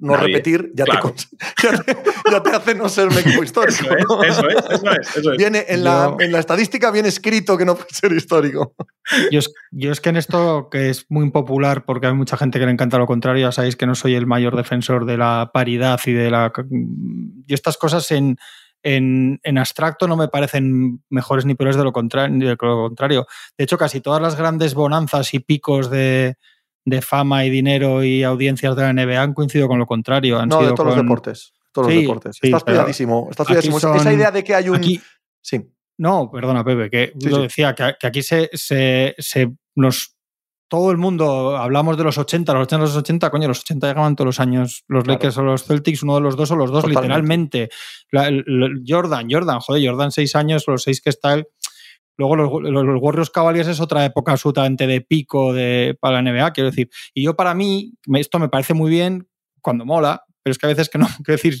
[0.00, 0.92] no repetir, ya, te,
[2.30, 4.22] ya, te, hace no ser un equipo histórico.
[4.24, 7.64] Eso es, eso es, eso es, Viene en, la, en, la, estadística viene escrito que
[7.64, 8.74] no puede ser histórico.
[9.30, 12.58] Yo es, yo es, que en esto, que es muy impopular porque hay mucha gente
[12.58, 15.50] que le encanta lo contrario, ya sabéis que no soy el mayor defensor de la
[15.52, 16.52] paridad y de la...
[17.46, 18.38] Y estas cosas en,
[18.82, 23.26] en, en, abstracto no me parecen mejores ni peores de lo, contrario, de lo contrario.
[23.58, 26.36] De hecho, casi todas las grandes bonanzas y picos de,
[26.84, 30.38] de fama y dinero y audiencias de la NBA han coincidido con lo contrario.
[30.38, 31.52] Han no, sido de todos los deportes.
[31.72, 32.38] Todos los deportes.
[32.42, 33.28] estás cuidadísimo.
[33.30, 34.82] Estás Esa idea de que hay un.
[35.40, 35.72] sí.
[35.98, 40.16] No, perdona, Pepe, que yo decía que, aquí se, se, se, nos.
[40.66, 44.16] Todo el mundo hablamos de los 80, los 80, los 80, coño, los 80 llegaban
[44.16, 46.88] todos los años los Lakers o los Celtics, uno de los dos o los dos,
[46.88, 47.68] literalmente.
[48.10, 51.48] Jordan, Jordan, joder, Jordan seis años, los seis que está él
[52.20, 56.52] Luego los, los, Warriors Cavaliers es otra época absolutamente de pico de, para la NBA,
[56.52, 56.90] quiero decir.
[57.14, 59.26] Y yo para mí, esto me parece muy bien
[59.62, 61.56] cuando mola, pero es que a veces que no, quiero decir,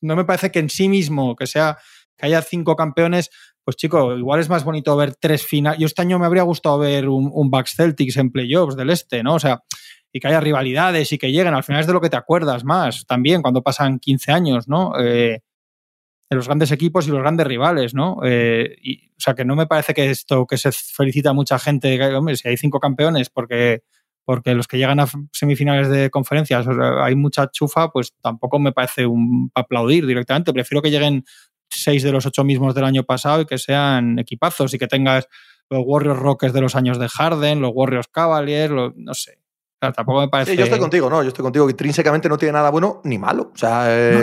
[0.00, 1.76] no me parece que en sí mismo, que sea,
[2.16, 3.28] que haya cinco campeones,
[3.64, 5.78] pues chico, igual es más bonito ver tres finales.
[5.78, 9.22] Yo este año me habría gustado ver un, un Bucks Celtics en playoffs del este,
[9.22, 9.34] ¿no?
[9.34, 9.62] O sea,
[10.10, 12.64] y que haya rivalidades y que lleguen, al final es de lo que te acuerdas
[12.64, 14.98] más también cuando pasan 15 años, ¿no?
[14.98, 15.42] Eh,
[16.34, 18.20] los grandes equipos y los grandes rivales, ¿no?
[18.24, 21.58] Eh, y, o sea, que no me parece que esto que se felicita a mucha
[21.58, 23.82] gente, hombre, si hay cinco campeones, porque,
[24.24, 26.66] porque los que llegan a semifinales de conferencias
[27.00, 30.52] hay mucha chufa, pues tampoco me parece un aplaudir directamente.
[30.52, 31.24] Prefiero que lleguen
[31.68, 35.28] seis de los ocho mismos del año pasado y que sean equipazos y que tengas
[35.70, 39.41] los Warriors Rockets de los años de Harden, los Warriors Cavaliers, no sé
[39.90, 40.56] tampoco me parece.
[40.56, 41.68] yo estoy contigo, no, yo estoy contigo.
[41.68, 43.50] Intrínsecamente no tiene nada bueno ni malo.
[43.54, 44.22] O sea, eh,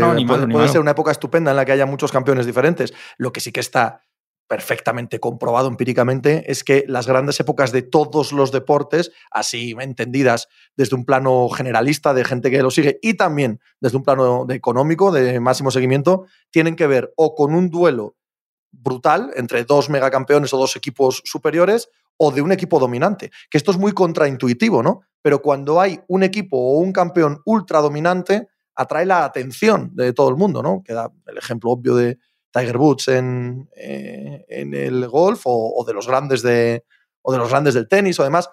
[0.52, 2.94] puede, ser una época estupenda en la que haya muchos campeones diferentes.
[3.18, 4.02] Lo que sí que está
[4.48, 10.96] perfectamente comprobado empíricamente es que las grandes épocas de todos los deportes, así entendidas desde
[10.96, 15.12] un plano generalista de gente que lo sigue y también desde un plano de económico,
[15.12, 18.16] de máximo seguimiento, tienen que ver o con un duelo
[18.72, 21.90] brutal entre dos megacampeones o dos equipos superiores
[22.22, 23.32] o de un equipo dominante.
[23.50, 25.02] Que esto es muy contraintuitivo, ¿no?
[25.22, 30.30] Pero cuando hay un equipo o un campeón ultra dominante, atrae la atención de todo
[30.30, 30.84] el mundo, ¿no?
[30.84, 32.20] Queda el ejemplo obvio de
[32.52, 36.84] Tiger Woods en, eh, en el golf o, de los grandes de,
[37.22, 38.50] o de los grandes del tenis o demás.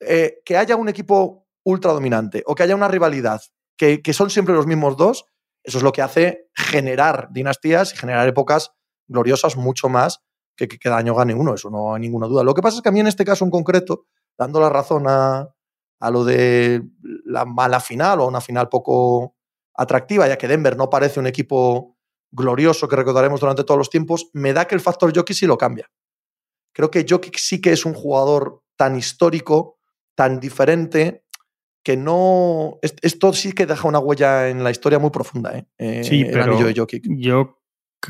[0.00, 3.40] Eh, que haya un equipo ultra dominante o que haya una rivalidad
[3.76, 5.26] que, que son siempre los mismos dos,
[5.62, 8.72] eso es lo que hace generar dinastías y generar épocas
[9.06, 10.22] gloriosas mucho más
[10.68, 12.44] que que cada año gane uno, eso no hay ninguna duda.
[12.44, 15.06] Lo que pasa es que a mí en este caso en concreto, dando la razón
[15.08, 15.48] a,
[16.00, 16.82] a lo de
[17.24, 19.36] la mala final o una final poco
[19.74, 21.96] atractiva, ya que Denver no parece un equipo
[22.30, 25.58] glorioso que recordaremos durante todos los tiempos, me da que el factor Jokic sí lo
[25.58, 25.90] cambia.
[26.72, 29.78] Creo que Jokic sí que es un jugador tan histórico,
[30.14, 31.24] tan diferente,
[31.82, 32.78] que no.
[32.82, 35.66] Esto sí que deja una huella en la historia muy profunda, ¿eh?
[35.78, 37.04] eh sí, pero de Jokic.
[37.16, 37.59] Yo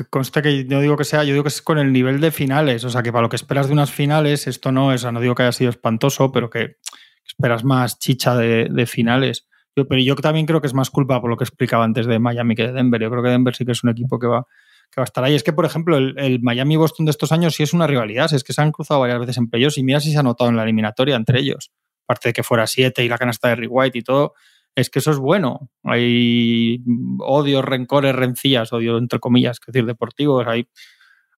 [0.09, 2.83] consta que no digo que sea, yo digo que es con el nivel de finales.
[2.83, 5.35] O sea, que para lo que esperas de unas finales, esto no es, no digo
[5.35, 6.77] que haya sido espantoso, pero que
[7.25, 9.47] esperas más chicha de, finales.
[9.75, 12.55] pero yo también creo que es más culpa por lo que explicaba antes de Miami
[12.55, 13.01] que de Denver.
[13.01, 14.45] Yo creo que Denver sí que es un equipo que va,
[14.91, 15.35] que va a estar ahí.
[15.35, 18.33] Es que, por ejemplo, el, Miami-Boston de estos años sí es una rivalidad.
[18.33, 20.49] Es que se han cruzado varias veces en playoffs y mira si se ha notado
[20.49, 21.71] en la eliminatoria entre ellos.
[22.05, 24.33] Aparte de que fuera siete y la canasta de Rick White y todo,
[24.75, 25.69] es que eso es bueno.
[25.83, 26.83] Hay
[27.19, 30.67] odios, rencores, rencillas, odio entre comillas, es decir, deportivos, hay,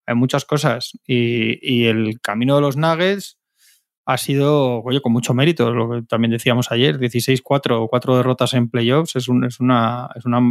[0.06, 0.92] hay muchas cosas.
[1.06, 3.38] Y, y, el camino de los Nuggets
[4.06, 8.54] ha sido, oye, con mucho mérito, lo que también decíamos ayer, 16-4 o 4 derrotas
[8.54, 10.42] en playoffs es, un, es, una, es una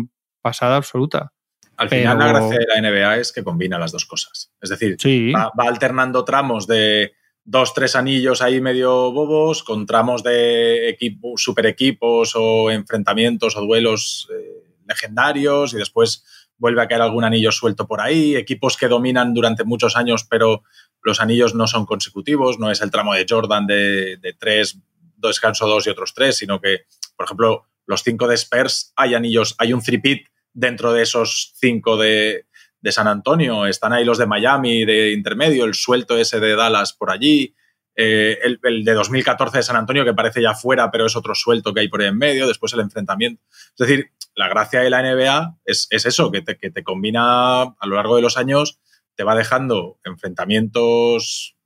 [0.40, 1.32] pasada absoluta.
[1.76, 4.52] Al final la gracia de la NBA es que combina las dos cosas.
[4.60, 4.96] Es decir,
[5.34, 7.12] va, alternando tramos de
[7.44, 13.62] dos, tres anillos ahí medio bobos con tramos de equipo, super equipos o enfrentamientos o
[13.62, 16.24] duelos eh, legendarios y después
[16.56, 20.62] vuelve a caer algún anillo suelto por ahí, equipos que dominan durante muchos años pero
[21.02, 24.78] los anillos no son consecutivos, no es el tramo de Jordan de, de tres,
[25.16, 26.82] descanso dos y otros tres, sino que,
[27.16, 31.96] por ejemplo, los cinco de Spurs hay anillos, hay un three dentro de esos cinco
[31.96, 32.46] de,
[32.90, 37.10] San Antonio, están ahí los de Miami de intermedio, el suelto ese de Dallas por
[37.10, 37.54] allí,
[37.94, 41.72] eh, el, de 2014 de San Antonio que parece ya fuera, pero es otro suelto
[41.72, 43.42] que hay por ahí en medio, después el enfrentamiento.
[43.78, 47.86] Es decir, la gracia de la NBA es, eso, que te, que te, combina a
[47.86, 48.80] lo largo de los años
[49.14, 51.56] te va dejando enfrentamientos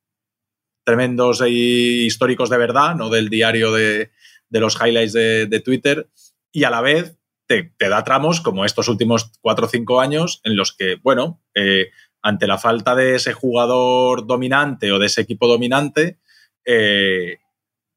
[0.85, 4.13] tremendos e históricos de verdad, no del diario de,
[4.51, 6.09] los highlights de, Twitter,
[6.53, 10.57] y a la vez te, da tramos como estos últimos cuatro o cinco años en
[10.57, 11.91] los que, bueno, eh,
[12.23, 16.19] ante la falta de ese jugador dominante o de ese equipo dominante,
[16.65, 17.39] eh,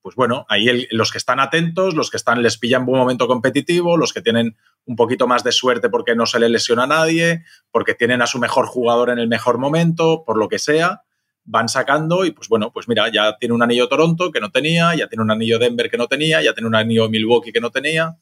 [0.02, 3.98] pues bueno, ahí los que están atentos, los que están les pillan buen momento competitivo,
[3.98, 7.44] los que tienen un poquito más de suerte porque no se le lesiona a nadie,
[7.72, 11.02] porque tienen a su mejor jugador en el mejor momento, por lo que sea,
[11.44, 14.96] van sacando y pues bueno, pues mira, ya tiene un anillo Toronto que no tenía,
[14.96, 17.72] ya tiene un anillo Denver que no tenía, ya tiene un anillo Milwaukee que no
[17.72, 18.18] tenía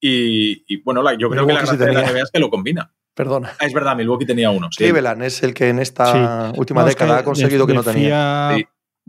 [0.00, 2.92] y, bueno, yo creo que la gracia de la NBA es que lo combina.
[3.14, 3.52] Perdona.
[3.58, 4.68] Ah, es verdad, Milwaukee tenía uno.
[4.70, 4.84] Sí.
[4.84, 8.56] Cleveland es el que en esta última década ha conseguido que no tenía.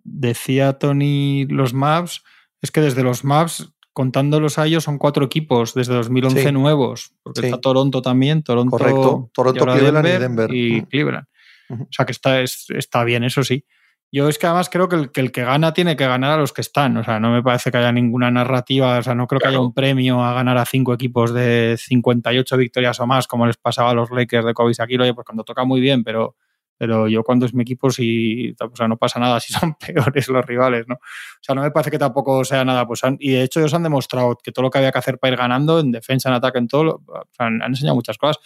[0.02, 2.24] Decía Tony los maps,
[2.62, 7.42] es que desde los maps contándolos a ellos, son cuatro equipos desde 2011 nuevos, porque
[7.42, 9.30] está Toronto también, Toronto, Correcto.
[9.34, 10.54] Toronto Cleveland y Denver.
[10.54, 11.26] Y Cleveland.
[11.70, 13.66] O sea que está, está bien, eso sí.
[14.12, 16.38] Yo es que además creo que el, que el, que gana tiene que ganar a
[16.38, 16.98] los que están.
[16.98, 18.98] O sea, no me parece que haya ninguna narrativa.
[18.98, 22.58] O sea, no creo que haya un premio a ganar a cinco equipos de 58
[22.58, 25.04] victorias o más, como les pasaba a los Lakers de Kobe Shakira.
[25.04, 26.36] Oye, pues cuando toca muy bien, pero
[26.80, 30.30] pero yo cuando es mi equipo sí, o sea, no pasa nada si son peores
[30.30, 30.96] los rivales, ¿no?
[30.96, 33.84] O sea, no me parece que tampoco sea nada, pues y de hecho ellos han
[33.84, 36.58] demostrado que todo lo que había que hacer para ir ganando, en defensa, en ataque,
[36.58, 38.38] en todo, o sea, han, enseñado muchas cosas.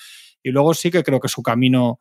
[0.42, 2.00] Y luego sí que creo que su camino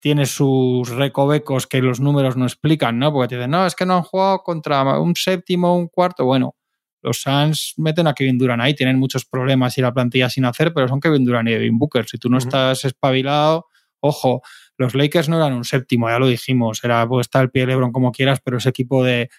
[0.00, 3.12] tiene sus recovecos que los números no explican, ¿no?
[3.12, 6.54] Porque te dicen, no, es que no han jugado contra un séptimo, un cuarto, bueno,
[7.02, 10.72] los Suns meten a Kevin Durant ahí, tienen muchos problemas y la plantilla sin hacer,
[10.74, 12.06] pero son Kevin Durant y Devin Booker.
[12.06, 13.66] Si tú no estás espabilado,
[14.00, 14.42] ojo,
[14.76, 17.68] los Lakers no eran un séptimo, ya lo dijimos, era pues, estar el pie de
[17.68, 19.30] Lebron como quieras, pero ese equipo de,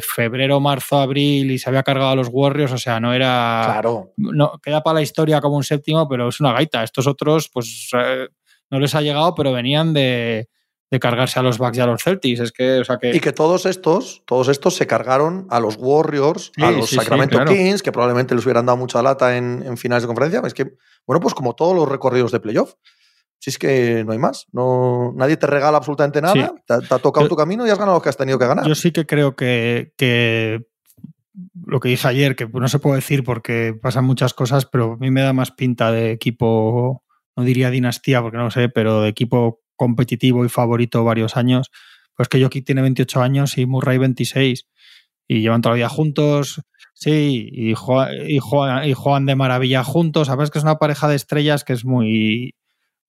[0.00, 3.62] febrero, marzo, abril y se había cargado a los Warriors, o sea, no era.
[3.64, 4.12] Claro.
[4.16, 6.82] No, queda para la historia como un séptimo, pero es una gaita.
[6.82, 8.28] Estos otros, pues eh,
[8.70, 10.48] no les ha llegado, pero venían de,
[11.00, 12.40] cargarse a los Bucks y a los Celtics.
[12.40, 13.14] Es que, o sea que...
[13.14, 17.82] Y que todos estos, todos estos se cargaron a los Warriors, a los Sacramento Kings,
[17.82, 20.42] que probablemente les hubieran dado mucha lata en, en finales de conferencia.
[20.44, 20.74] Es que,
[21.06, 22.74] bueno, pues como todos los recorridos de playoff.
[23.38, 27.28] Si es que no hay más, no, nadie te regala absolutamente nada, te, ha tocado
[27.28, 28.66] tu camino y has ganado lo que has tenido que ganar.
[28.66, 30.66] Yo sí que creo que, que
[31.66, 34.96] lo que dije ayer, que no se puede decir porque pasan muchas cosas, pero a
[34.96, 37.04] mí me da más pinta de equipo,
[37.36, 41.70] no diría dinastía porque no lo sé, pero de equipo competitivo y favorito varios años.
[42.14, 44.66] Pues que Jokic tiene 28 años y Murray 26
[45.28, 46.62] y llevan todavía juntos,
[46.94, 47.74] sí, y y,
[48.40, 50.28] juegan, de maravilla juntos.
[50.28, 52.54] Sabes que es una pareja de estrellas que es muy,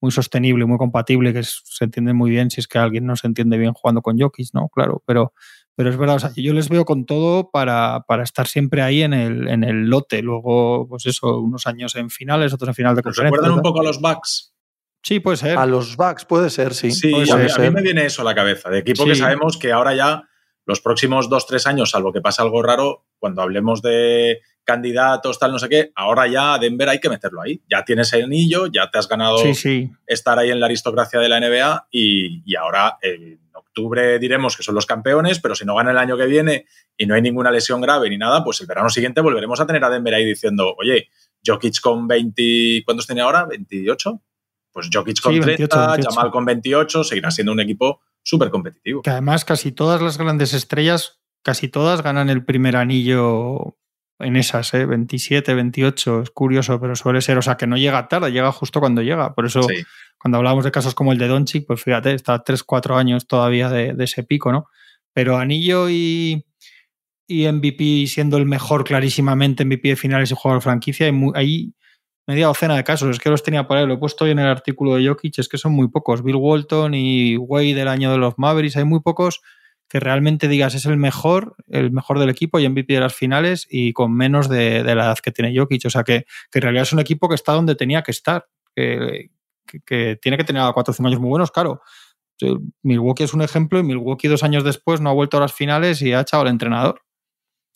[0.02, 3.28] muy sostenible, muy compatible, que se entiende muy bien si es que alguien no se
[3.28, 4.70] entiende bien jugando con jockeys, ¿no?
[4.70, 5.34] Claro, pero,
[5.78, 9.04] pero es verdad, o sea, yo les veo con todo para, para estar siempre ahí
[9.04, 10.24] en el, en el lote.
[10.24, 13.36] Luego, pues eso, unos años en finales, otros en final de conferencia.
[13.36, 14.56] ¿Recuerdan un poco a los Bucks?
[15.04, 15.56] Sí, puede ser.
[15.56, 16.90] A los Bucks puede ser, sí.
[16.90, 19.94] Sí, a, mí, me viene eso a la cabeza, de equipo que sabemos que ahora
[19.94, 20.24] ya
[20.66, 25.52] los próximos dos, tres años, salvo que pase algo raro, cuando hablemos de candidatos, tal,
[25.52, 27.62] no sé qué, ahora ya Denver hay que meterlo ahí.
[27.70, 29.38] Ya tienes el anillo, ya te has ganado
[30.08, 33.40] estar ahí en la aristocracia de la NBA y, ahora en
[33.78, 36.66] octubre diremos que son los campeones, pero si no gana el año que viene
[36.98, 39.84] y no hay ninguna lesión grave ni nada, pues el verano siguiente volveremos a tener
[39.84, 41.10] a Denver ahí diciendo, oye,
[41.46, 43.48] Jokic con 20, ¿cuántos tiene ahora?
[43.48, 44.22] ¿28?
[44.72, 49.02] Pues Jokic con 30, Jamal con 28, seguirá siendo un equipo súper competitivo.
[49.02, 53.78] Que además casi todas las grandes estrellas, casi todas ganan el primer anillo
[54.20, 54.86] en esas, ¿eh?
[54.86, 58.80] 27, 28, es curioso, pero suele ser, o sea, que no llega tarde, llega justo
[58.80, 59.36] cuando llega.
[59.36, 59.62] Por eso,
[60.20, 63.70] cuando hablamos de casos como el de Doncic, pues fíjate, está 3, 4 años todavía
[63.70, 64.68] de, ese pico, ¿no?
[65.14, 66.46] Pero Anillo y,
[67.28, 71.74] y MVP siendo el mejor clarísimamente MVP de finales y jugador de franquicia, hay,
[72.28, 74.40] media docena de casos, es que los tenía por ahí, lo he puesto hoy en
[74.40, 76.24] el artículo de Jokic, es que son muy pocos.
[76.24, 79.42] Bill Walton y Wade del año de los Mavericks, hay muy pocos
[79.90, 83.66] que realmente digas es el mejor, el mejor del equipo y MVP de las finales
[83.70, 85.86] y con menos de, la edad que tiene Jokic.
[85.86, 89.30] O sea que, en realidad es un equipo que está donde tenía que estar, que,
[90.22, 91.82] tiene que tener a cuatro o cinco años muy buenos, claro.
[92.84, 96.02] Milwaukee es un ejemplo y Milwaukee dos años después no ha vuelto a las finales
[96.02, 97.02] y ha echado al entrenador.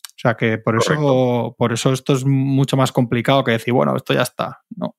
[0.04, 3.96] O sea que por eso, por eso esto es mucho más complicado que decir, bueno,
[3.96, 4.62] esto ya está.
[4.70, 4.94] No,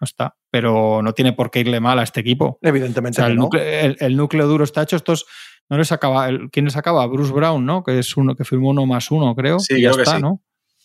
[0.00, 0.36] no está.
[0.50, 2.58] Pero no tiene por qué irle mal a este equipo.
[2.60, 3.22] Evidentemente.
[3.22, 4.96] el, núcleo, el, núcleo, duro está hecho.
[4.96, 5.26] Estos
[5.70, 6.28] no les acaba.
[6.52, 7.06] ¿Quién les acaba?
[7.06, 7.82] Bruce Brown, ¿no?
[7.82, 9.60] Que es uno que firmó uno más uno, creo.
[9.60, 10.42] Sí, y ya está, ¿no?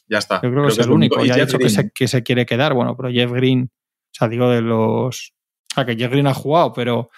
[0.07, 0.35] Ya está.
[0.41, 1.25] Yo creo, que, es el único.
[1.25, 2.73] Ya ha dicho que se, que se, quiere quedar.
[2.73, 5.33] Bueno, pero Jeff Green, o sea, digo de los.
[5.73, 7.09] Sea, que Jeff Green ha jugado, pero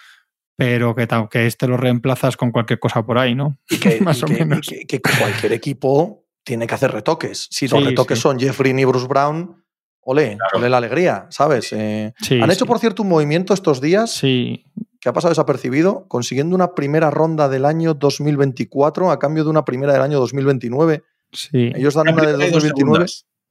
[0.56, 3.58] pero que, que este lo reemplazas con cualquier cosa por ahí, ¿no?
[3.68, 4.68] Y que, Más o menos.
[4.86, 7.48] que, cualquier equipo tiene que hacer retoques.
[7.50, 9.64] Si los retoques son Jeff Green y Bruce Brown,
[10.02, 11.72] ole, ole la alegría, ¿sabes?
[11.72, 14.64] Eh, han hecho, por cierto, un movimiento estos días sí
[15.04, 19.62] que ha pasado desapercibido, consiguiendo una primera ronda del año 2024 a cambio de una
[19.62, 21.02] primera del año 2029.
[21.30, 21.72] Sí.
[21.74, 23.04] Ellos dan una, de 2029.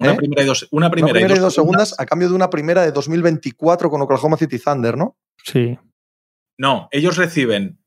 [0.04, 0.18] Una, ¿eh?
[0.18, 3.90] primera y dos, una primera, y dos, segundas, a cambio de una primera de 2024
[3.90, 5.18] con Oklahoma City Thunder, ¿no?
[5.44, 5.78] Sí.
[6.58, 7.80] No, ellos reciben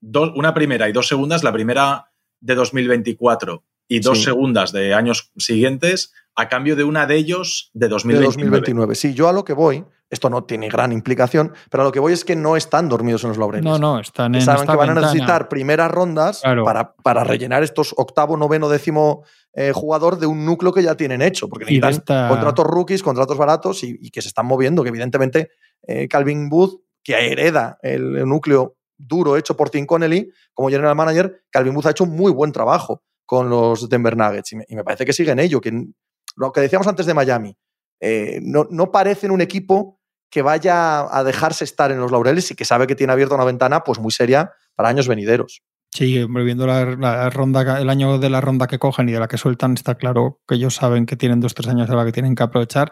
[0.00, 2.10] una primera y dos segundas, la primera
[2.40, 7.88] de 2024 y dos segundas de años siguientes a cambio de una de ellos de
[7.88, 8.20] 2029.
[8.20, 8.94] De 2029.
[8.94, 12.00] Sí, yo a lo que voy esto no tiene gran implicación, pero a lo que
[12.00, 13.64] voy es que no están dormidos en los laureles.
[13.64, 17.94] No, no, están en Saben que van a necesitar primeras rondas para, para, rellenar estos
[17.96, 22.66] octavo, noveno, décimo eh, jugador de un núcleo que ya tienen hecho, porque necesitan contratos
[22.66, 25.50] rookies, contratos baratos y, que se están moviendo, que evidentemente
[25.86, 31.42] eh, Calvin Booth, que hereda el, núcleo duro hecho por Tim Connelly como general manager,
[31.50, 34.76] Calvin Booth ha hecho un muy buen trabajo con los Denver Nuggets y me, y
[34.76, 35.72] me parece que sigue en ello, que
[36.36, 37.56] lo que decíamos antes de Miami,
[38.00, 40.00] eh, no, no parecen un equipo
[40.34, 43.44] que vaya a dejarse estar en los laureles y que sabe que tiene abierta una
[43.44, 45.62] ventana pues muy seria para años venideros.
[45.92, 49.38] Sí, viendo la, ronda, el año de la ronda que cogen y de la que
[49.38, 52.34] sueltan, está claro que ellos saben que tienen dos, tres años de la que tienen
[52.34, 52.90] que aprovechar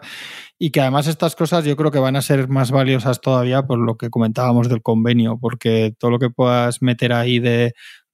[0.57, 3.77] y que además estas cosas yo creo que van a ser más valiosas todavía por
[3.77, 7.73] lo que comentábamos del convenio, porque todo lo que puedas meter ahí de,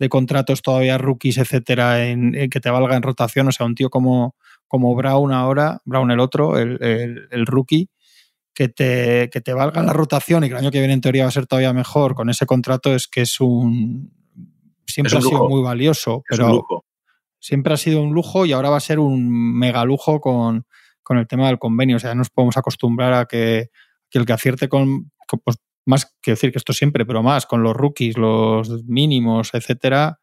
[0.09, 4.33] contratos todavía rookies, etcétera, en, que te valga en rotación, o sea, un tío como,
[4.67, 7.89] como Brown ahora, Brown el otro, el, rookie,
[8.53, 11.23] que te, que te valga la rotación y que el año que viene en teoría
[11.23, 14.11] va a ser todavía mejor con ese contrato es que es un...
[14.85, 16.65] Siempre ha sido muy valioso, pero
[17.39, 20.65] siempre ha sido un lujo y ahora va a ser un mega lujo con,
[21.09, 21.97] el tema del convenio.
[21.97, 23.69] O sea, nos podemos acostumbrar a que,
[24.11, 25.11] el que acierte con,
[25.43, 30.19] pues, más que decir que esto siempre, pero más con los rookies, los mínimos, etcétera,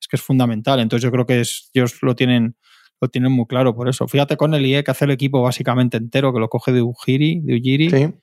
[0.00, 0.80] es que es fundamental.
[0.80, 1.42] Entonces yo creo que
[1.74, 2.56] ellos lo tienen
[3.00, 4.06] lo tienen muy claro por eso.
[4.08, 7.40] Fíjate con el IE que hace el equipo básicamente entero, que lo coge de Ujiri,
[7.40, 8.14] de Ujiri,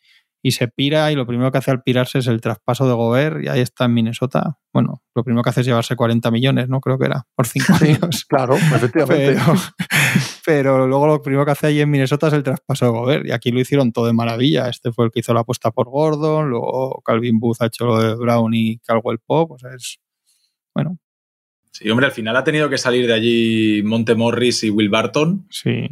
[0.44, 3.44] y se pira y lo primero que hace al pirarse es el traspaso de Gobert
[3.44, 4.60] y ahí está en Minnesota.
[4.72, 6.80] Bueno, lo primero que hace es llevarse 40 millones, ¿no?
[6.80, 8.26] Creo que era, por cinco años.
[8.26, 9.38] Claro, efectivamente.
[10.46, 13.32] Pero, luego lo primero que hace ahí en Minnesota es el traspaso de Gobert y
[13.32, 14.70] aquí lo hicieron todo de maravilla.
[14.70, 18.00] Este fue el que hizo la apuesta por Gordon, luego Calvin Booth ha hecho lo
[18.00, 20.00] de Brown y Caldwell Pop, pues es,
[20.74, 21.00] bueno,
[21.78, 25.46] Sí, hombre, al final ha tenido que salir de allí Monte Morris y Will Barton.
[25.52, 25.88] Sí.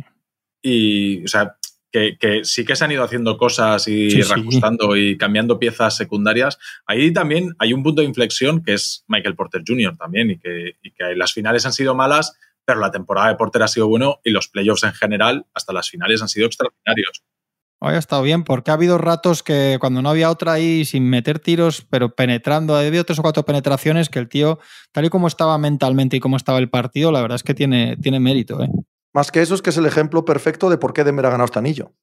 [0.63, 1.57] Y, o sea,
[1.91, 6.57] que, sí que se han ido haciendo cosas y reajustando y cambiando piezas secundarias.
[6.87, 9.95] Ahí también hay un punto de inflexión que es Michael Porter Jr.
[9.95, 13.61] también y que, y que las finales han sido malas, pero la temporada de Porter
[13.61, 17.23] ha sido bueno y los playoffs en general hasta las finales han sido extraordinarios.
[17.87, 21.07] Hoy ha estado bien, porque ha habido ratos que cuando no había otra ahí sin
[21.07, 24.57] meter tiros, pero penetrando, ha habido tres o cuatro penetraciones que el tío,
[24.91, 27.95] tal y como estaba mentalmente y como estaba el partido, la verdad es que tiene,
[27.97, 28.59] tiene mérito.
[28.63, 28.69] ¿eh?
[29.13, 31.45] Más que eso es que es el ejemplo perfecto de por qué Denver ha ganado
[31.45, 31.93] este anillo.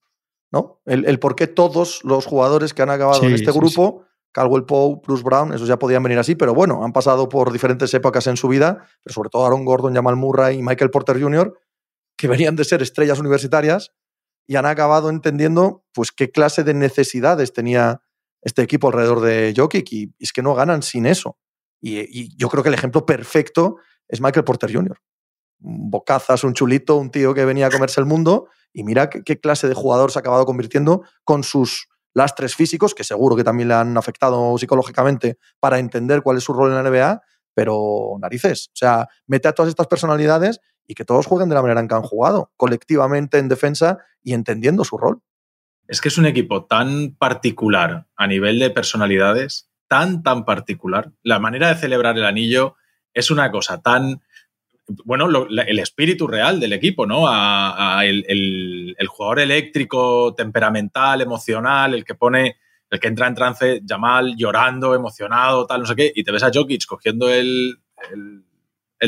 [0.52, 0.80] ¿no?
[0.84, 5.24] El, por qué todos los jugadores que han acabado en este grupo, Caldwell Poe, Bruce
[5.24, 8.46] Brown, esos ya podían venir así, pero bueno, han pasado por diferentes épocas en su
[8.46, 11.58] vida, pero sobre todo Aaron Gordon, Jamal Murray y Michael Porter Jr.,
[12.16, 13.92] que venían de ser estrellas universitarias
[14.46, 18.02] y han acabado entendiendo pues qué clase de necesidades tenía
[18.42, 21.38] este equipo alrededor de Jokic y, es que no ganan sin eso.
[21.80, 23.76] Y, yo creo que el ejemplo perfecto
[24.08, 24.98] es Michael Porter Jr.
[25.58, 29.68] Bocazas, un chulito, un tío que venía a comerse el mundo y mira qué, clase
[29.68, 33.74] de jugador se ha acabado convirtiendo con sus lastres físicos, que seguro que también le
[33.74, 37.22] han afectado psicológicamente para entender cuál es su rol en la NBA,
[37.54, 38.68] pero narices.
[38.68, 41.88] O sea, mete a todas estas personalidades y que todos jueguen de la manera en
[41.88, 45.20] que han jugado, colectivamente en defensa y entendiendo su rol.
[45.88, 51.12] Es que es un equipo tan particular a nivel de personalidades, tan, tan particular.
[51.22, 52.76] La manera de celebrar el anillo
[53.12, 54.22] es una cosa tan,
[55.04, 57.24] bueno, el espíritu real del equipo, ¿no?
[57.26, 62.56] A, el, jugador eléctrico, temperamental, emocional, el que pone,
[62.90, 66.42] el que entra en trance, Jamal llorando, emocionado, tal, no sé qué, y te ves
[66.42, 67.78] a Jokic cogiendo el,
[68.12, 68.44] el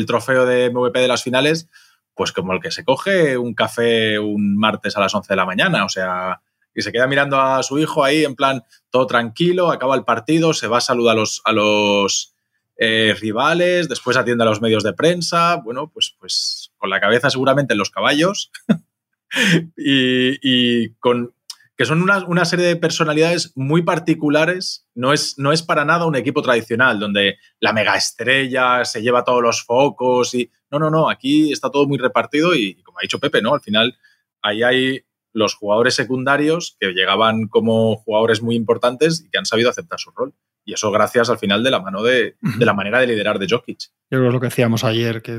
[0.05, 1.69] trofeo de MVP de las finales,
[2.13, 5.45] pues como el que se coge un café un martes a las 11 de la
[5.45, 6.41] mañana, o sea,
[6.73, 10.53] y se queda mirando a su hijo ahí en plan todo tranquilo, acaba el partido,
[10.53, 12.35] se va a saludar a los, a los
[12.77, 17.29] eh, rivales, después atiende a los medios de prensa, bueno, pues, pues con la cabeza
[17.29, 18.51] seguramente en los caballos
[19.77, 21.33] y, con
[21.77, 26.05] que son una, una, serie de personalidades muy particulares, no es, no es para nada
[26.05, 30.89] un equipo tradicional donde la mega estrella se lleva todos los focos y no, no,
[30.89, 33.53] no, aquí está todo muy repartido y como ha dicho Pepe, ¿no?
[33.53, 33.97] Al final
[34.41, 35.01] ahí hay
[35.33, 40.11] los jugadores secundarios que llegaban como jugadores muy importantes y que han sabido aceptar su
[40.11, 40.33] rol.
[40.65, 43.79] Y eso gracias al final de la mano de, la manera de liderar de Jokic.
[44.09, 45.33] Yo creo que es lo que decíamos ayer, que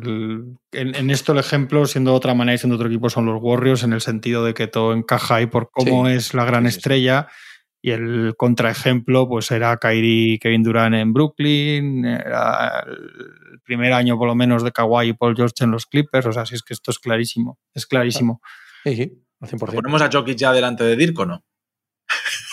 [0.73, 3.93] en, esto el ejemplo, siendo otra manera y siendo otro equipo, son los Warriors, en
[3.93, 7.27] el sentido de que todo encaja ahí por cómo es la gran estrella.
[7.83, 14.29] Y el contraejemplo, pues era Kyrie Kevin Durant en Brooklyn, era el primer año por
[14.29, 16.27] lo menos de Kawhi y Paul George en los Clippers.
[16.27, 18.41] O sea, si es que esto es clarísimo, es clarísimo.
[18.85, 19.27] Sí, sí.
[19.59, 21.45] ¿Ponemos a Jokic ya delante de Dirk o no?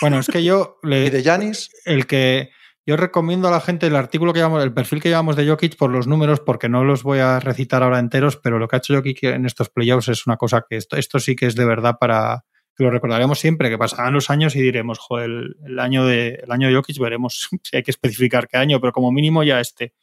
[0.00, 0.78] Bueno, es que yo.
[0.82, 1.70] Le, ¿Y de Janis?
[1.84, 2.50] El que.
[2.86, 5.76] Yo recomiendo a la gente el artículo que llevamos, el perfil que llevamos de Jokic
[5.76, 8.78] por los números, porque no los voy a recitar ahora enteros, pero lo que ha
[8.78, 11.64] hecho Jokic en estos playoffs es una cosa que esto, esto sí que es de
[11.64, 12.44] verdad para.
[12.76, 15.30] lo recordaremos siempre, que pasarán los años y diremos, joder,
[15.64, 18.92] el, año de, el año de Jokic veremos si hay que especificar qué año, pero
[18.92, 19.94] como mínimo ya este.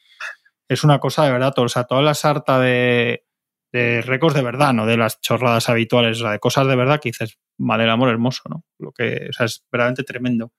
[0.68, 3.26] Es una cosa de verdad, o sea, toda la sarta de,
[3.72, 7.00] de récords de verdad, no de las chorradas habituales, o sea, de cosas de verdad
[7.00, 8.66] que dices, madre amor hermoso, ¿no?
[8.80, 10.52] Lo que, o sea, es verdaderamente tremendo.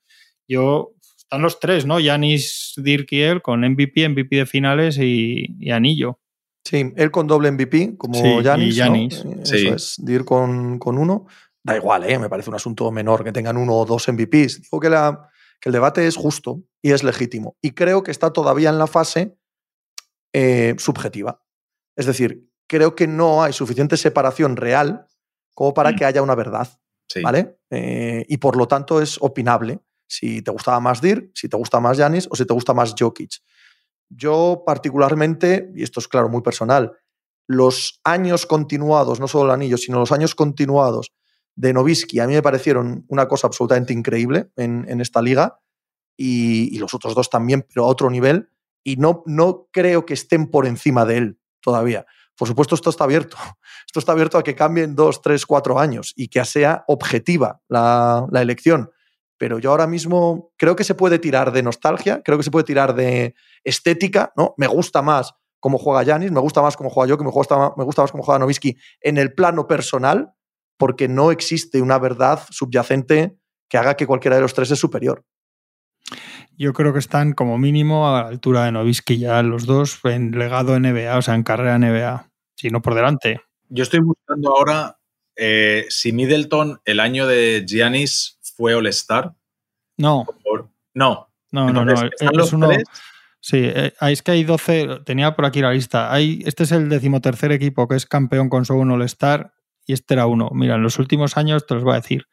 [0.48, 0.92] Yo,
[1.32, 1.98] están los tres, ¿no?
[1.98, 6.20] Yanis, Dirk y él con MVP, MVP de finales y, anillo.
[6.62, 9.24] Sí, él con doble MVP, como Yanis.
[9.24, 11.24] Eh, eso es, Dirk con, con, uno.
[11.64, 12.18] Da igual, ¿eh?
[12.18, 14.60] me parece un asunto menor que tengan uno o dos MVPs.
[14.60, 17.56] Digo que, la, que el debate es justo y es legítimo.
[17.62, 19.34] Y creo que está todavía en la fase
[20.34, 21.42] eh, subjetiva.
[21.96, 25.06] Es decir, creo que no hay suficiente separación real
[25.54, 25.96] como para mm.
[25.96, 26.68] que haya una verdad.
[27.22, 27.58] ¿Vale?
[27.70, 29.80] Eh, y por lo tanto es opinable
[30.12, 32.94] si te gustaba más Dirk, si te gusta más Yanis o si te gusta más
[32.98, 33.40] Jokic.
[34.08, 36.92] Yo particularmente, y esto es claro, muy personal,
[37.46, 41.12] los años continuados, no solo el anillo, sino los años continuados
[41.54, 45.58] de Novisky a mí me parecieron una cosa absolutamente increíble en, esta liga
[46.16, 48.50] y, y, los otros dos también, pero a otro nivel.
[48.84, 52.06] Y no, no creo que estén por encima de él todavía.
[52.36, 53.36] Por supuesto, esto está abierto.
[53.86, 58.26] Esto está abierto a que cambien dos, tres, cuatro años y que sea objetiva la,
[58.34, 58.90] elección.
[59.42, 62.62] Pero yo ahora mismo creo que se puede tirar de nostalgia, creo que se puede
[62.62, 63.34] tirar de
[63.64, 64.54] estética, ¿no?
[64.56, 67.72] Me gusta más cómo juega Yanis, me gusta más cómo juega yo, que me gusta,
[67.76, 70.32] me gusta más cómo juega Novisky en el plano personal,
[70.76, 73.36] porque no existe una verdad subyacente
[73.68, 75.24] que haga que cualquiera de los tres es superior.
[76.56, 80.38] Yo creo que están como mínimo a la altura de Novisky ya los dos en
[80.38, 83.40] legado NBA, o sea, en carrera NBA, si no por delante.
[83.68, 85.00] Yo estoy buscando ahora
[85.34, 89.34] eh, si Middleton el año de Giannis fue All-Star.
[89.98, 90.24] No.
[90.94, 91.28] no.
[91.50, 91.92] No, no, no.
[91.92, 92.70] Es uno,
[93.40, 96.12] sí, eh, es que hay 12, tenía por aquí la lista.
[96.12, 99.52] Hay, este es el decimotercer equipo que es campeón con solo un All-Star
[99.84, 100.48] y este era uno.
[100.54, 102.26] Mira, en los últimos años te los voy a decir.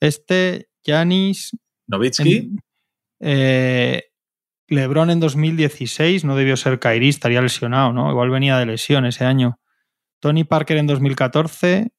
[0.00, 1.56] Este, Giannis.
[1.86, 2.54] Novitsky.
[3.20, 4.02] Eh,
[4.68, 8.10] Lebron en 2016 no debió ser Kairi, estaría lesionado, ¿no?
[8.10, 9.58] Igual venía de lesión ese año.
[10.20, 11.90] Tony Parker en 2014,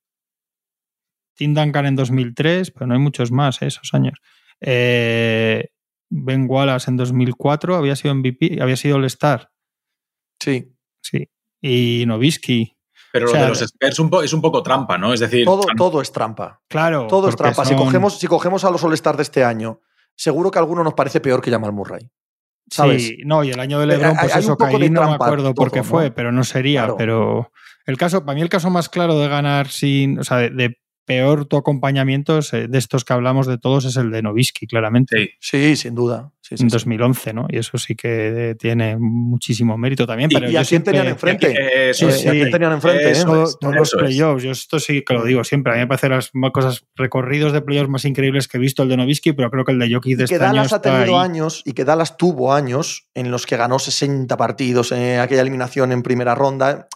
[1.36, 3.67] Tim Duncan en 2003, pero no hay muchos más ¿eh?
[3.67, 4.19] esos años.
[4.61, 5.69] Eh,
[6.09, 9.51] ben Wallace en 2004 había sido MVP, había sido All-Star.
[10.39, 10.71] Sí.
[11.01, 11.29] Sí.
[11.61, 12.77] Y Novisky.
[13.11, 15.13] Pero lo de los Spurs es un poco trampa, ¿no?
[15.13, 15.45] Es decir.
[15.45, 16.61] Todo, todo es trampa.
[16.67, 17.07] Claro.
[17.07, 17.63] Todo es trampa.
[17.63, 19.81] Si, cogemos, si cogemos a los All-Stars de este año
[20.15, 22.09] seguro que a alguno nos parece peor que Jamal Murray.
[22.69, 23.07] ¿sabes?
[23.07, 25.83] Sí, no, y el año de LeBron, pues eso, Kyrie no me acuerdo por qué
[25.83, 26.95] fue, pero no sería.
[26.97, 27.51] Pero
[27.86, 31.45] el caso, para mí el caso más claro de ganar sin, o sea, de, peor
[31.45, 35.35] tu acompañamiento eh, de estos que hablamos de todos es el de Novisky, claramente.
[35.39, 36.31] Sí, sin duda.
[36.49, 37.47] en 2011, ¿no?
[37.49, 40.29] Y eso sí que tiene muchísimo mérito también.
[40.33, 41.93] Pero ¿Y, a quién tenían enfrente?
[41.93, 43.11] sí, sí, ¿A quién tenían enfrente?
[43.11, 43.23] ¿eh?
[43.23, 44.43] todos los playoffs.
[44.43, 45.73] Yo esto sí que lo digo siempre.
[45.73, 48.89] A mí me parece las cosas, recorridos de playoffs más increíbles que he visto el
[48.89, 51.19] de Novisky, pero creo que el de Jokic de y que este Dallas ha tenido
[51.19, 55.91] años, y que Dallas tuvo años en los que ganó 60 partidos en aquella eliminación
[55.91, 56.87] en primera ronda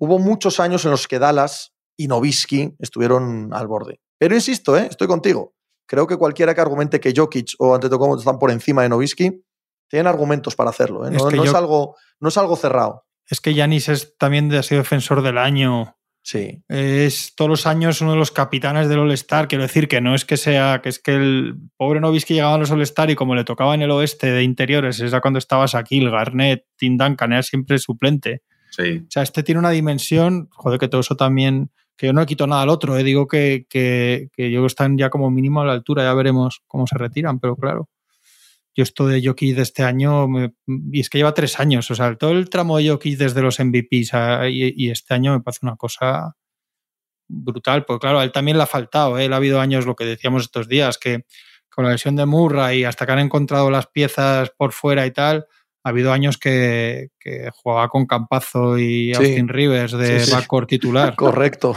[0.00, 1.69] hubo muchos años en los que Dallas
[2.00, 4.00] y Novisky estuvieron al borde.
[4.18, 4.86] Pero insisto, ¿eh?
[4.88, 5.52] estoy contigo.
[5.86, 9.44] Creo que cualquiera que argumente que Jokic o Antetokounmpo están por encima de Novisky,
[9.86, 11.06] tienen argumentos para hacerlo.
[11.06, 11.10] ¿eh?
[11.10, 13.04] No, es algo, no es algo cerrado.
[13.28, 15.94] Es que Yanis es, también ha sido defensor del año.
[16.22, 16.62] Sí.
[16.68, 19.46] Es todos los años uno de los capitanes del All-Star.
[19.46, 22.58] Quiero decir que no es que sea, que es que el pobre Novisky llegaba a
[22.58, 26.10] los All-Star y como le tocaba en el oeste de interiores, era cuando estaba Shaquille,
[26.10, 28.42] Garnett, Tim Duncan, era siempre suplente.
[28.70, 29.02] Sí.
[29.06, 31.70] O sea, este tiene una dimensión, joder, que todo eso también,
[32.00, 34.96] que yo no he quito nada al otro, eh, digo que, que, que yo están
[34.96, 37.90] ya como mínimo a la altura, ya veremos cómo se retiran, pero claro.
[38.74, 40.26] Yo esto de Jokic de este año,
[40.66, 43.60] y es que lleva tres años, o sea, todo el tramo de Jokic desde los
[43.60, 44.12] MVPs
[44.48, 46.36] y, y, este año me parece una cosa
[47.28, 49.26] brutal, porque claro, a él también le ha faltado, ¿eh?
[49.26, 51.26] él ha habido años, lo que decíamos estos días, que
[51.68, 55.44] con la lesión de Murray, hasta que han encontrado las piezas por fuera y tal,
[55.84, 61.14] ha habido años que, que jugaba con Campazo y Austin Rivers de sí, backcourt titular.
[61.16, 61.74] Correcto.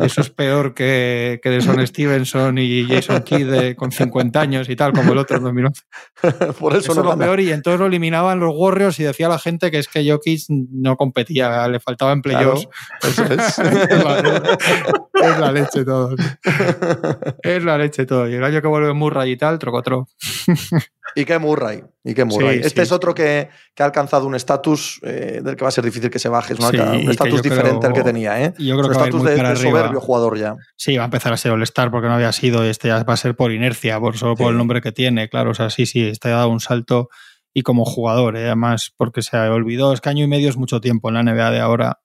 [0.00, 4.76] Eso es peor que, que de Son Stevenson y Jason Kidd con 50 años y
[4.76, 5.82] tal, como el otro en 2011.
[6.58, 9.28] Por eso, eso no es lo peor y entonces lo eliminaban los Warriors y decía
[9.28, 12.68] la gente que es que Jokic no competía, le faltaba en playoffs.
[13.00, 13.58] Claro, eso es.
[13.90, 14.58] es, la,
[15.22, 16.14] es la leche todo.
[17.42, 18.28] Es la leche todo.
[18.28, 20.06] Y el año que vuelve Murray y tal, trocotro.
[21.14, 21.82] Y que Murray.
[22.04, 22.60] Y que Murray.
[22.60, 25.68] Sí, este sí, es otro que, que, ha alcanzado un estatus eh, del que va
[25.68, 26.54] a ser difícil que se baje.
[26.54, 28.42] Es una, un estatus diferente creo, al que tenía.
[28.42, 28.54] ¿eh?
[28.58, 30.56] Yo creo un estatus de, de soberbio jugador ya.
[30.76, 32.64] Sí, va a empezar a ser All-Star porque no había sido.
[32.64, 35.28] Este ya va a ser por inercia, por solo por el nombre que tiene.
[35.28, 37.08] Claro, o sea, sí, sí, este ha dado un salto.
[37.52, 38.46] Y como jugador, ¿eh?
[38.46, 39.92] además, porque se olvidó.
[39.92, 42.00] Es que año y medio es mucho tiempo en la NBA de ahora.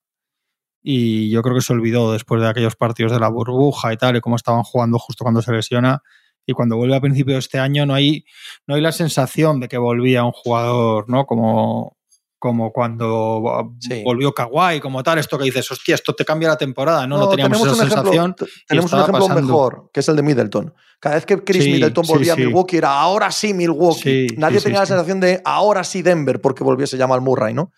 [0.82, 4.16] Y yo creo que se olvidó después de aquellos partidos de la burbuja y tal,
[4.16, 6.04] y cómo estaban jugando justo cuando se lesiona
[6.46, 8.26] y cuando vuelve a principio de este año no hay,
[8.68, 11.26] no hay la sensación de que volvía un jugador, ¿no?
[11.26, 11.98] Como,
[12.40, 14.04] como cuando sí.
[14.04, 17.18] volvió Kawhi, como tal, esto que dices, hostia, esto te cambia la temporada, ¿no?
[17.18, 18.36] No, no teníamos tenemos esa un sensación.
[18.38, 19.42] Ejemplo, tenemos un ejemplo pasando.
[19.42, 20.74] mejor, que es el de Middleton.
[21.00, 22.42] Cada vez que Chris Sí, Middleton volvía sí.
[22.42, 24.28] a Milwaukee era ahora sí Milwaukee.
[24.38, 27.72] Nadie tenía la sensación de ahora sí Denver porque volviese Jamal Murray, ¿no?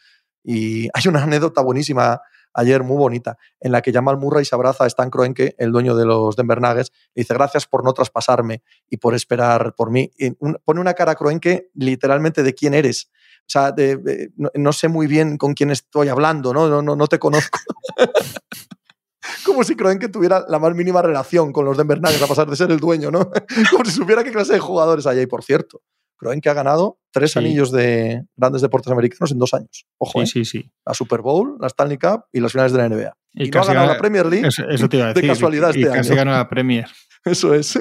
[0.44, 2.22] Y hay una anécdota buenísima
[2.54, 5.96] ayer muy bonita, en la que Jamal Murray se abraza a Stan Kroenke, el dueño
[5.96, 10.12] de los Denver Nuggets, y dice gracias por no traspasarme y por esperar por mí.
[10.18, 13.12] Y un, pone una cara a Kroenke literalmente de quién eres.
[13.48, 16.68] O sea, de, de, no, no, sé muy bien con quién estoy hablando, ¿no?
[16.68, 17.60] No, no, no te conozco.
[19.46, 22.56] Como si Kroenke tuviera la más mínima relación con los Denver Nuggets a pasar de
[22.56, 23.30] ser el dueño, ¿no?
[23.72, 25.82] Como si supiera qué clase de jugadores hay ahí, por cierto.
[26.18, 27.40] Kroenke ha ganado tres Sí.
[27.40, 29.86] anillos de grandes deportes americanos en dos años.
[29.98, 30.46] Ojo, Sí, ¿eh?
[30.46, 30.72] sí, sí.
[30.86, 33.14] la Super Bowl, la Stanley Cup y las finales de la NBA.
[33.34, 34.48] Y Y, no ha ganado gana- la Premier League.
[34.48, 35.30] Eso, eso te iba a de decir.
[35.30, 36.18] casualidad y, y este casi año.
[36.18, 36.88] gana la Premier.
[37.26, 37.78] Eso es.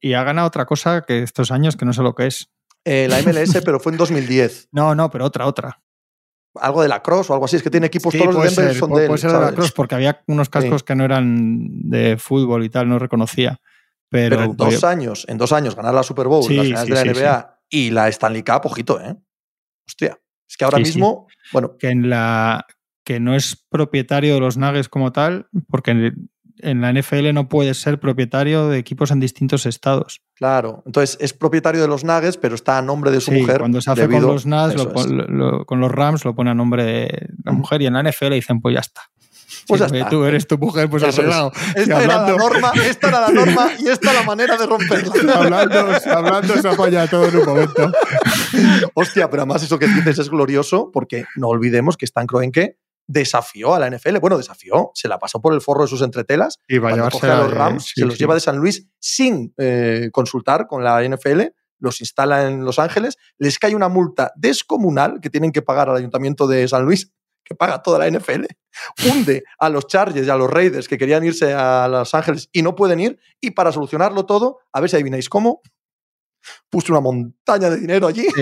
[0.00, 2.50] Y ha ganado otra cosa que estos años que no sé lo que es.
[2.86, 4.68] Eh, la MLS, pero fue en 2010.
[4.70, 5.82] No, no, pero otra, otra.
[6.54, 7.56] Algo de la Cross o algo así.
[7.56, 9.08] Es que tiene equipos Sí, todos los de Denver son puede, de él.
[9.10, 9.52] puede ser de la.
[9.52, 13.60] Cross porque había unos cascos que no eran de fútbol y tal, no reconocía.
[14.08, 16.88] Pero, Pero en dos años, en dos años ganar la Super Bowl, Sí, las finales
[16.88, 19.16] de la NBA y la Stanley Cup, ojito, ¿eh?
[19.86, 20.18] Hostia.
[20.48, 22.64] Es que ahora mismo, bueno, que en la
[23.04, 26.12] que no es propietario de los Nuggets como tal, porque
[26.60, 30.22] en, en la NFL no puedes ser propietario de equipos en distintos estados.
[30.34, 30.82] claro.
[30.86, 33.58] Entonces es propietario de los Nuggets, pero está a nombre de su Sí, mujer.
[33.58, 34.86] cuando se hace con los Nuggets,
[35.66, 38.60] con los Rams lo pone a nombre de la mujer y en la NFL dicen,
[38.60, 39.02] pues ya está.
[39.68, 40.08] Pues ya Si está.
[40.10, 41.16] Tú eres tu mujer, pues es.
[41.18, 41.52] arreglado.
[41.74, 45.12] Esta era la norma, esta era la norma y esta la manera de romperla.
[45.34, 47.92] hablando, hablando se apoya todo en un momento.
[48.94, 53.74] Hostia, pero además eso que dices es glorioso porque no olvidemos que Stan Kroenke desafió
[53.74, 54.18] a la NFL.
[54.18, 56.58] Bueno, desafió, se la pasó por el forro de sus entretelas.
[56.68, 58.20] Y va a los Rams, sí, se los sí.
[58.20, 61.42] lleva de San Luis sin eh, consultar con la NFL,
[61.78, 65.96] los instala en Los Ángeles, les cae una multa descomunal que tienen que pagar al
[65.96, 67.12] ayuntamiento de San Luis,
[67.44, 68.46] que paga toda la NFL.
[69.06, 72.62] Hunde a los Chargers y a los Raiders que querían irse a Los Ángeles y
[72.62, 73.18] no pueden ir.
[73.40, 75.62] Y para solucionarlo todo, a ver si adivináis cómo,
[76.68, 78.26] puso una montaña de dinero allí.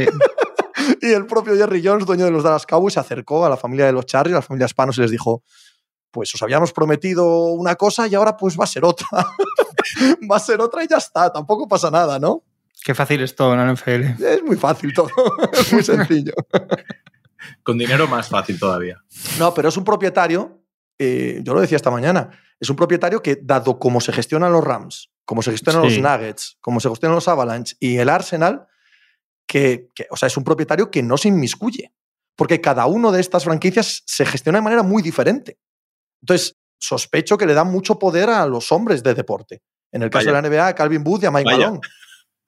[1.01, 3.87] Y el propio Jerry Jones, dueño de los Dallas Cowboys, se acercó a la familia
[3.87, 5.43] de los Chargers, a la familia Spanos, y les dijo:
[6.11, 9.07] Pues os habíamos prometido una cosa y ahora pues va a ser otra.
[10.31, 12.43] va a ser otra y ya está, tampoco pasa nada, ¿no?
[12.85, 14.23] Qué fácil es todo en la NFL.
[14.23, 15.09] Es muy fácil todo,
[15.53, 16.35] es muy sencillo.
[17.63, 19.03] Con dinero más fácil todavía.
[19.39, 20.63] No, pero es un propietario,
[20.99, 22.31] eh, yo lo decía esta mañana,
[22.61, 26.01] es un propietario que, dado cómo se gestionan los Rams, cómo se gestionan Sí.
[26.01, 28.67] los Nuggets, cómo se gestionan los Avalanche y el Arsenal,
[29.47, 31.93] que, que, o sea, es un propietario que no se inmiscuye,
[32.37, 35.59] porque cada uno de estas franquicias se gestiona de manera muy diferente.
[36.23, 39.63] Entonces, sospecho que le da mucho poder a los hombres de deporte.
[39.93, 40.43] En el caso Vaya.
[40.43, 41.59] de la NBA, a Calvin Booth y a Mike Vaya.
[41.59, 41.81] Malone.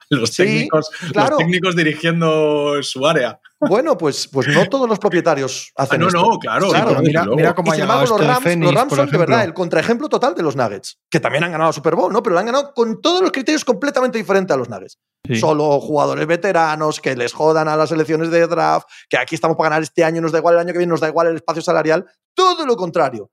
[0.21, 3.39] los, técnicos, los técnicos dirigiendo su área.
[3.59, 6.69] Bueno, pues, pues no todos los propietarios ah, hacen ah, no, no, claro.
[6.69, 9.53] claro mira, mira, cómo ha llegado los este Rams, los Rams son de verdad el
[9.53, 12.21] contraejemplo total de los Nuggets, que también han ganado Super Bowl, ¿no?
[12.21, 14.99] Pero lo han ganado con todos los criterios completamente diferentes a los Nuggets.
[15.39, 19.71] Solo jugadores veteranos, que les jodan a las elecciones de draft, que aquí estamos para
[19.71, 21.61] ganar este año, nos da igual el año que viene, nos da igual el espacio
[21.61, 22.05] salarial.
[22.33, 23.31] Todo lo contrario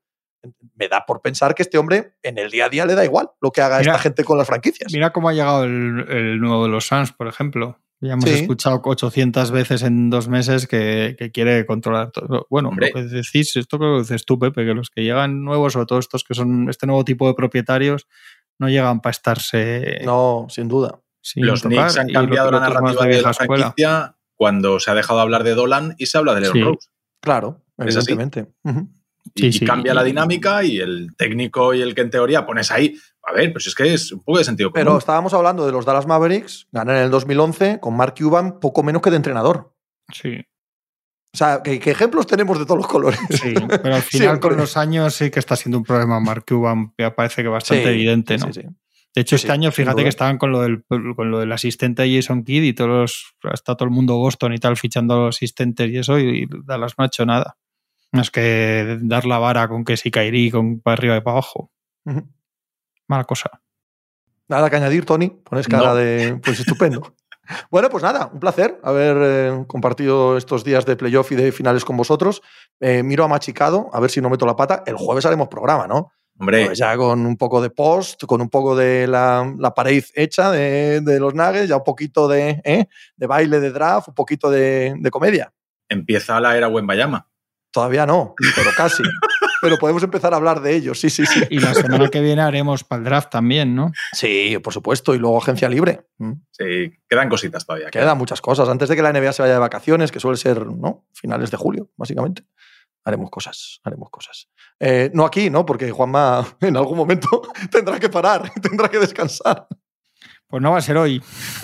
[0.75, 3.29] me da por pensar que este hombre en el día a día le da igual
[3.41, 4.91] lo que haga esta gente con las franquicias.
[4.93, 7.79] Mira cómo ha llegado el, nuevo de los Suns, por ejemplo.
[8.01, 12.45] Ya hemos escuchado 800 veces en dos meses que, quiere controlar todo.
[12.49, 15.85] Bueno, lo que decís, esto que dices tú, Pepe, que los que llegan nuevos, sobre
[15.85, 18.07] todo estos que son este nuevo tipo de propietarios,
[18.59, 20.01] no llegan para estarse.
[20.03, 20.99] No, sin duda.
[21.35, 25.43] los Knicks han cambiado la narrativa de, la franquicia cuando se ha dejado de hablar
[25.43, 26.89] de Dolan y se habla de Leon Rose.
[27.21, 28.47] Claro, evidentemente.
[29.33, 32.95] Y, cambia la dinámica y el técnico y el que en teoría pones ahí.
[33.23, 34.85] A ver, pues es que es un poco de sentido común.
[34.85, 38.83] Pero estábamos hablando de los Dallas Mavericks, ganan en el 2011 con Mark Cuban poco
[38.83, 39.73] menos que de entrenador.
[40.13, 40.45] Sí.
[41.33, 43.19] O sea, ¿qué, ejemplos tenemos de todos los colores?
[43.29, 46.93] Sí, pero al final con los años sí que está siendo un problema Mark Cuban,
[46.97, 48.47] me parece que bastante evidente, ¿no?
[48.47, 52.15] De hecho, este año, fíjate que estaban con lo, del, con lo del asistente de
[52.15, 55.89] Jason Kidd y todos está todo el mundo Boston y tal fichando a los asistentes
[55.89, 57.57] y eso, y Dallas no ha hecho nada.
[58.21, 61.71] Es que dar la vara con que si caerí con para arriba y para abajo.
[63.07, 63.61] Mala cosa.
[64.47, 65.29] Nada que añadir, Tony.
[65.29, 66.39] Pones cara de.
[66.43, 67.15] Pues estupendo.
[67.71, 71.83] bueno, pues nada, un placer haber eh, compartido estos días de playoff y de finales
[71.83, 72.41] con vosotros.
[72.79, 74.83] Eh, miro a Machicado, a ver si no meto la pata.
[74.85, 76.11] El jueves haremos programa, ¿no?
[76.37, 76.65] Hombre.
[76.65, 80.51] Pues ya con un poco de post, con un poco de la, la pared hecha
[80.51, 82.87] de, los nuggets, ya un poquito de, ¿eh?
[83.15, 85.53] de baile de draft, un poquito de, de comedia.
[85.87, 87.29] Empieza la era Bayama.
[87.75, 89.03] Todavía no, pero casi.
[89.61, 91.41] pero podemos empezar a hablar de ellos, sí, sí, sí.
[91.49, 93.91] Y la semana que viene haremos para el draft también, ¿no?
[94.13, 96.07] Sí, por supuesto, y luego agencia libre.
[96.17, 96.31] Mm.
[96.51, 97.89] Sí, quedan cositas todavía.
[97.89, 98.69] Quedan muchas cosas.
[98.69, 101.05] Antes de que la NBA se vaya de vacaciones, que suele ser, ¿no?
[101.13, 102.45] Finales de julio, básicamente.
[103.03, 104.47] Haremos cosas, haremos cosas.
[104.79, 105.65] Eh, no aquí, ¿no?
[105.65, 109.67] Porque Juanma en algún momento tendrá que parar, tendrá que descansar.
[110.55, 111.21] Pues no va a ser hoy.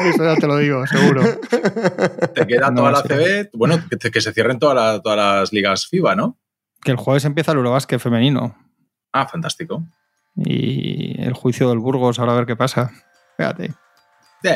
[0.00, 1.22] Eso ya te lo digo, seguro.
[2.34, 6.36] Te queda toda la CB, bueno, que, se cierren todas las ligas FIBA, ¿no?
[6.82, 8.56] Que el jueves empieza el Eurobásquet femenino.
[9.12, 9.84] Ah, fantástico.
[10.34, 12.90] Y el juicio del Burgos, ahora a ver qué pasa.
[13.36, 13.72] Fíjate.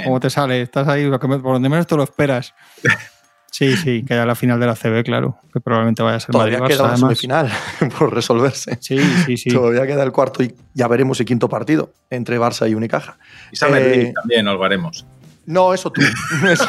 [0.03, 0.61] ¿Cómo te sale?
[0.62, 2.53] Estás ahí, por donde menos te lo esperas.
[3.55, 6.32] Sí, sí, que haya la final de la CB, claro, que probablemente vaya a ser
[6.32, 7.48] Todavía queda la semifinal
[7.98, 8.78] por resolverse.
[8.80, 9.50] Sí, sí, sí.
[9.50, 13.16] Todavía queda el cuarto y ya veremos el quinto partido entre Barça y Unicaja.
[13.52, 15.07] Y San eh, también lo haremos.
[15.46, 16.02] No, eso tú.
[16.50, 16.68] Eso.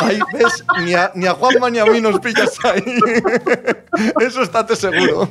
[0.00, 2.82] Ahí ves, ni a, ni a Juanma ni a mí nos pillas ahí.
[4.20, 5.28] Eso estate seguro.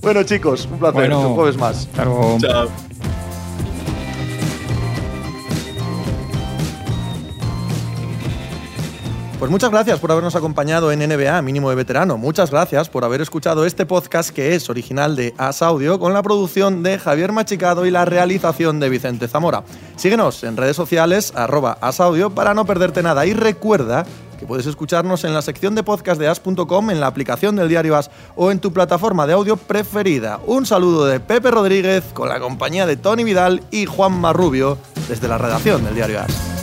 [0.00, 1.12] Bueno, chicos, un placer.
[1.12, 1.92] un jueves más.
[1.92, 2.38] Chao.
[9.38, 12.16] Pues muchas gracias por habernos acompañado en NBA Mínimo de Veterano.
[12.16, 16.22] Muchas gracias por haber escuchado este podcast que es original de As Audio con la
[16.22, 19.64] producción de Javier Machicado y la realización de Vicente Zamora.
[19.96, 24.06] Síguenos en redes sociales arroba asaudio para no perderte nada y recuerda
[24.38, 27.96] que puedes escucharnos en la sección de podcast de as.com, en la aplicación del diario
[27.96, 30.40] As o en tu plataforma de audio preferida.
[30.46, 34.78] Un saludo de Pepe Rodríguez con la compañía de Tony Vidal y Juan Marrubio
[35.08, 36.53] desde la redacción del diario As.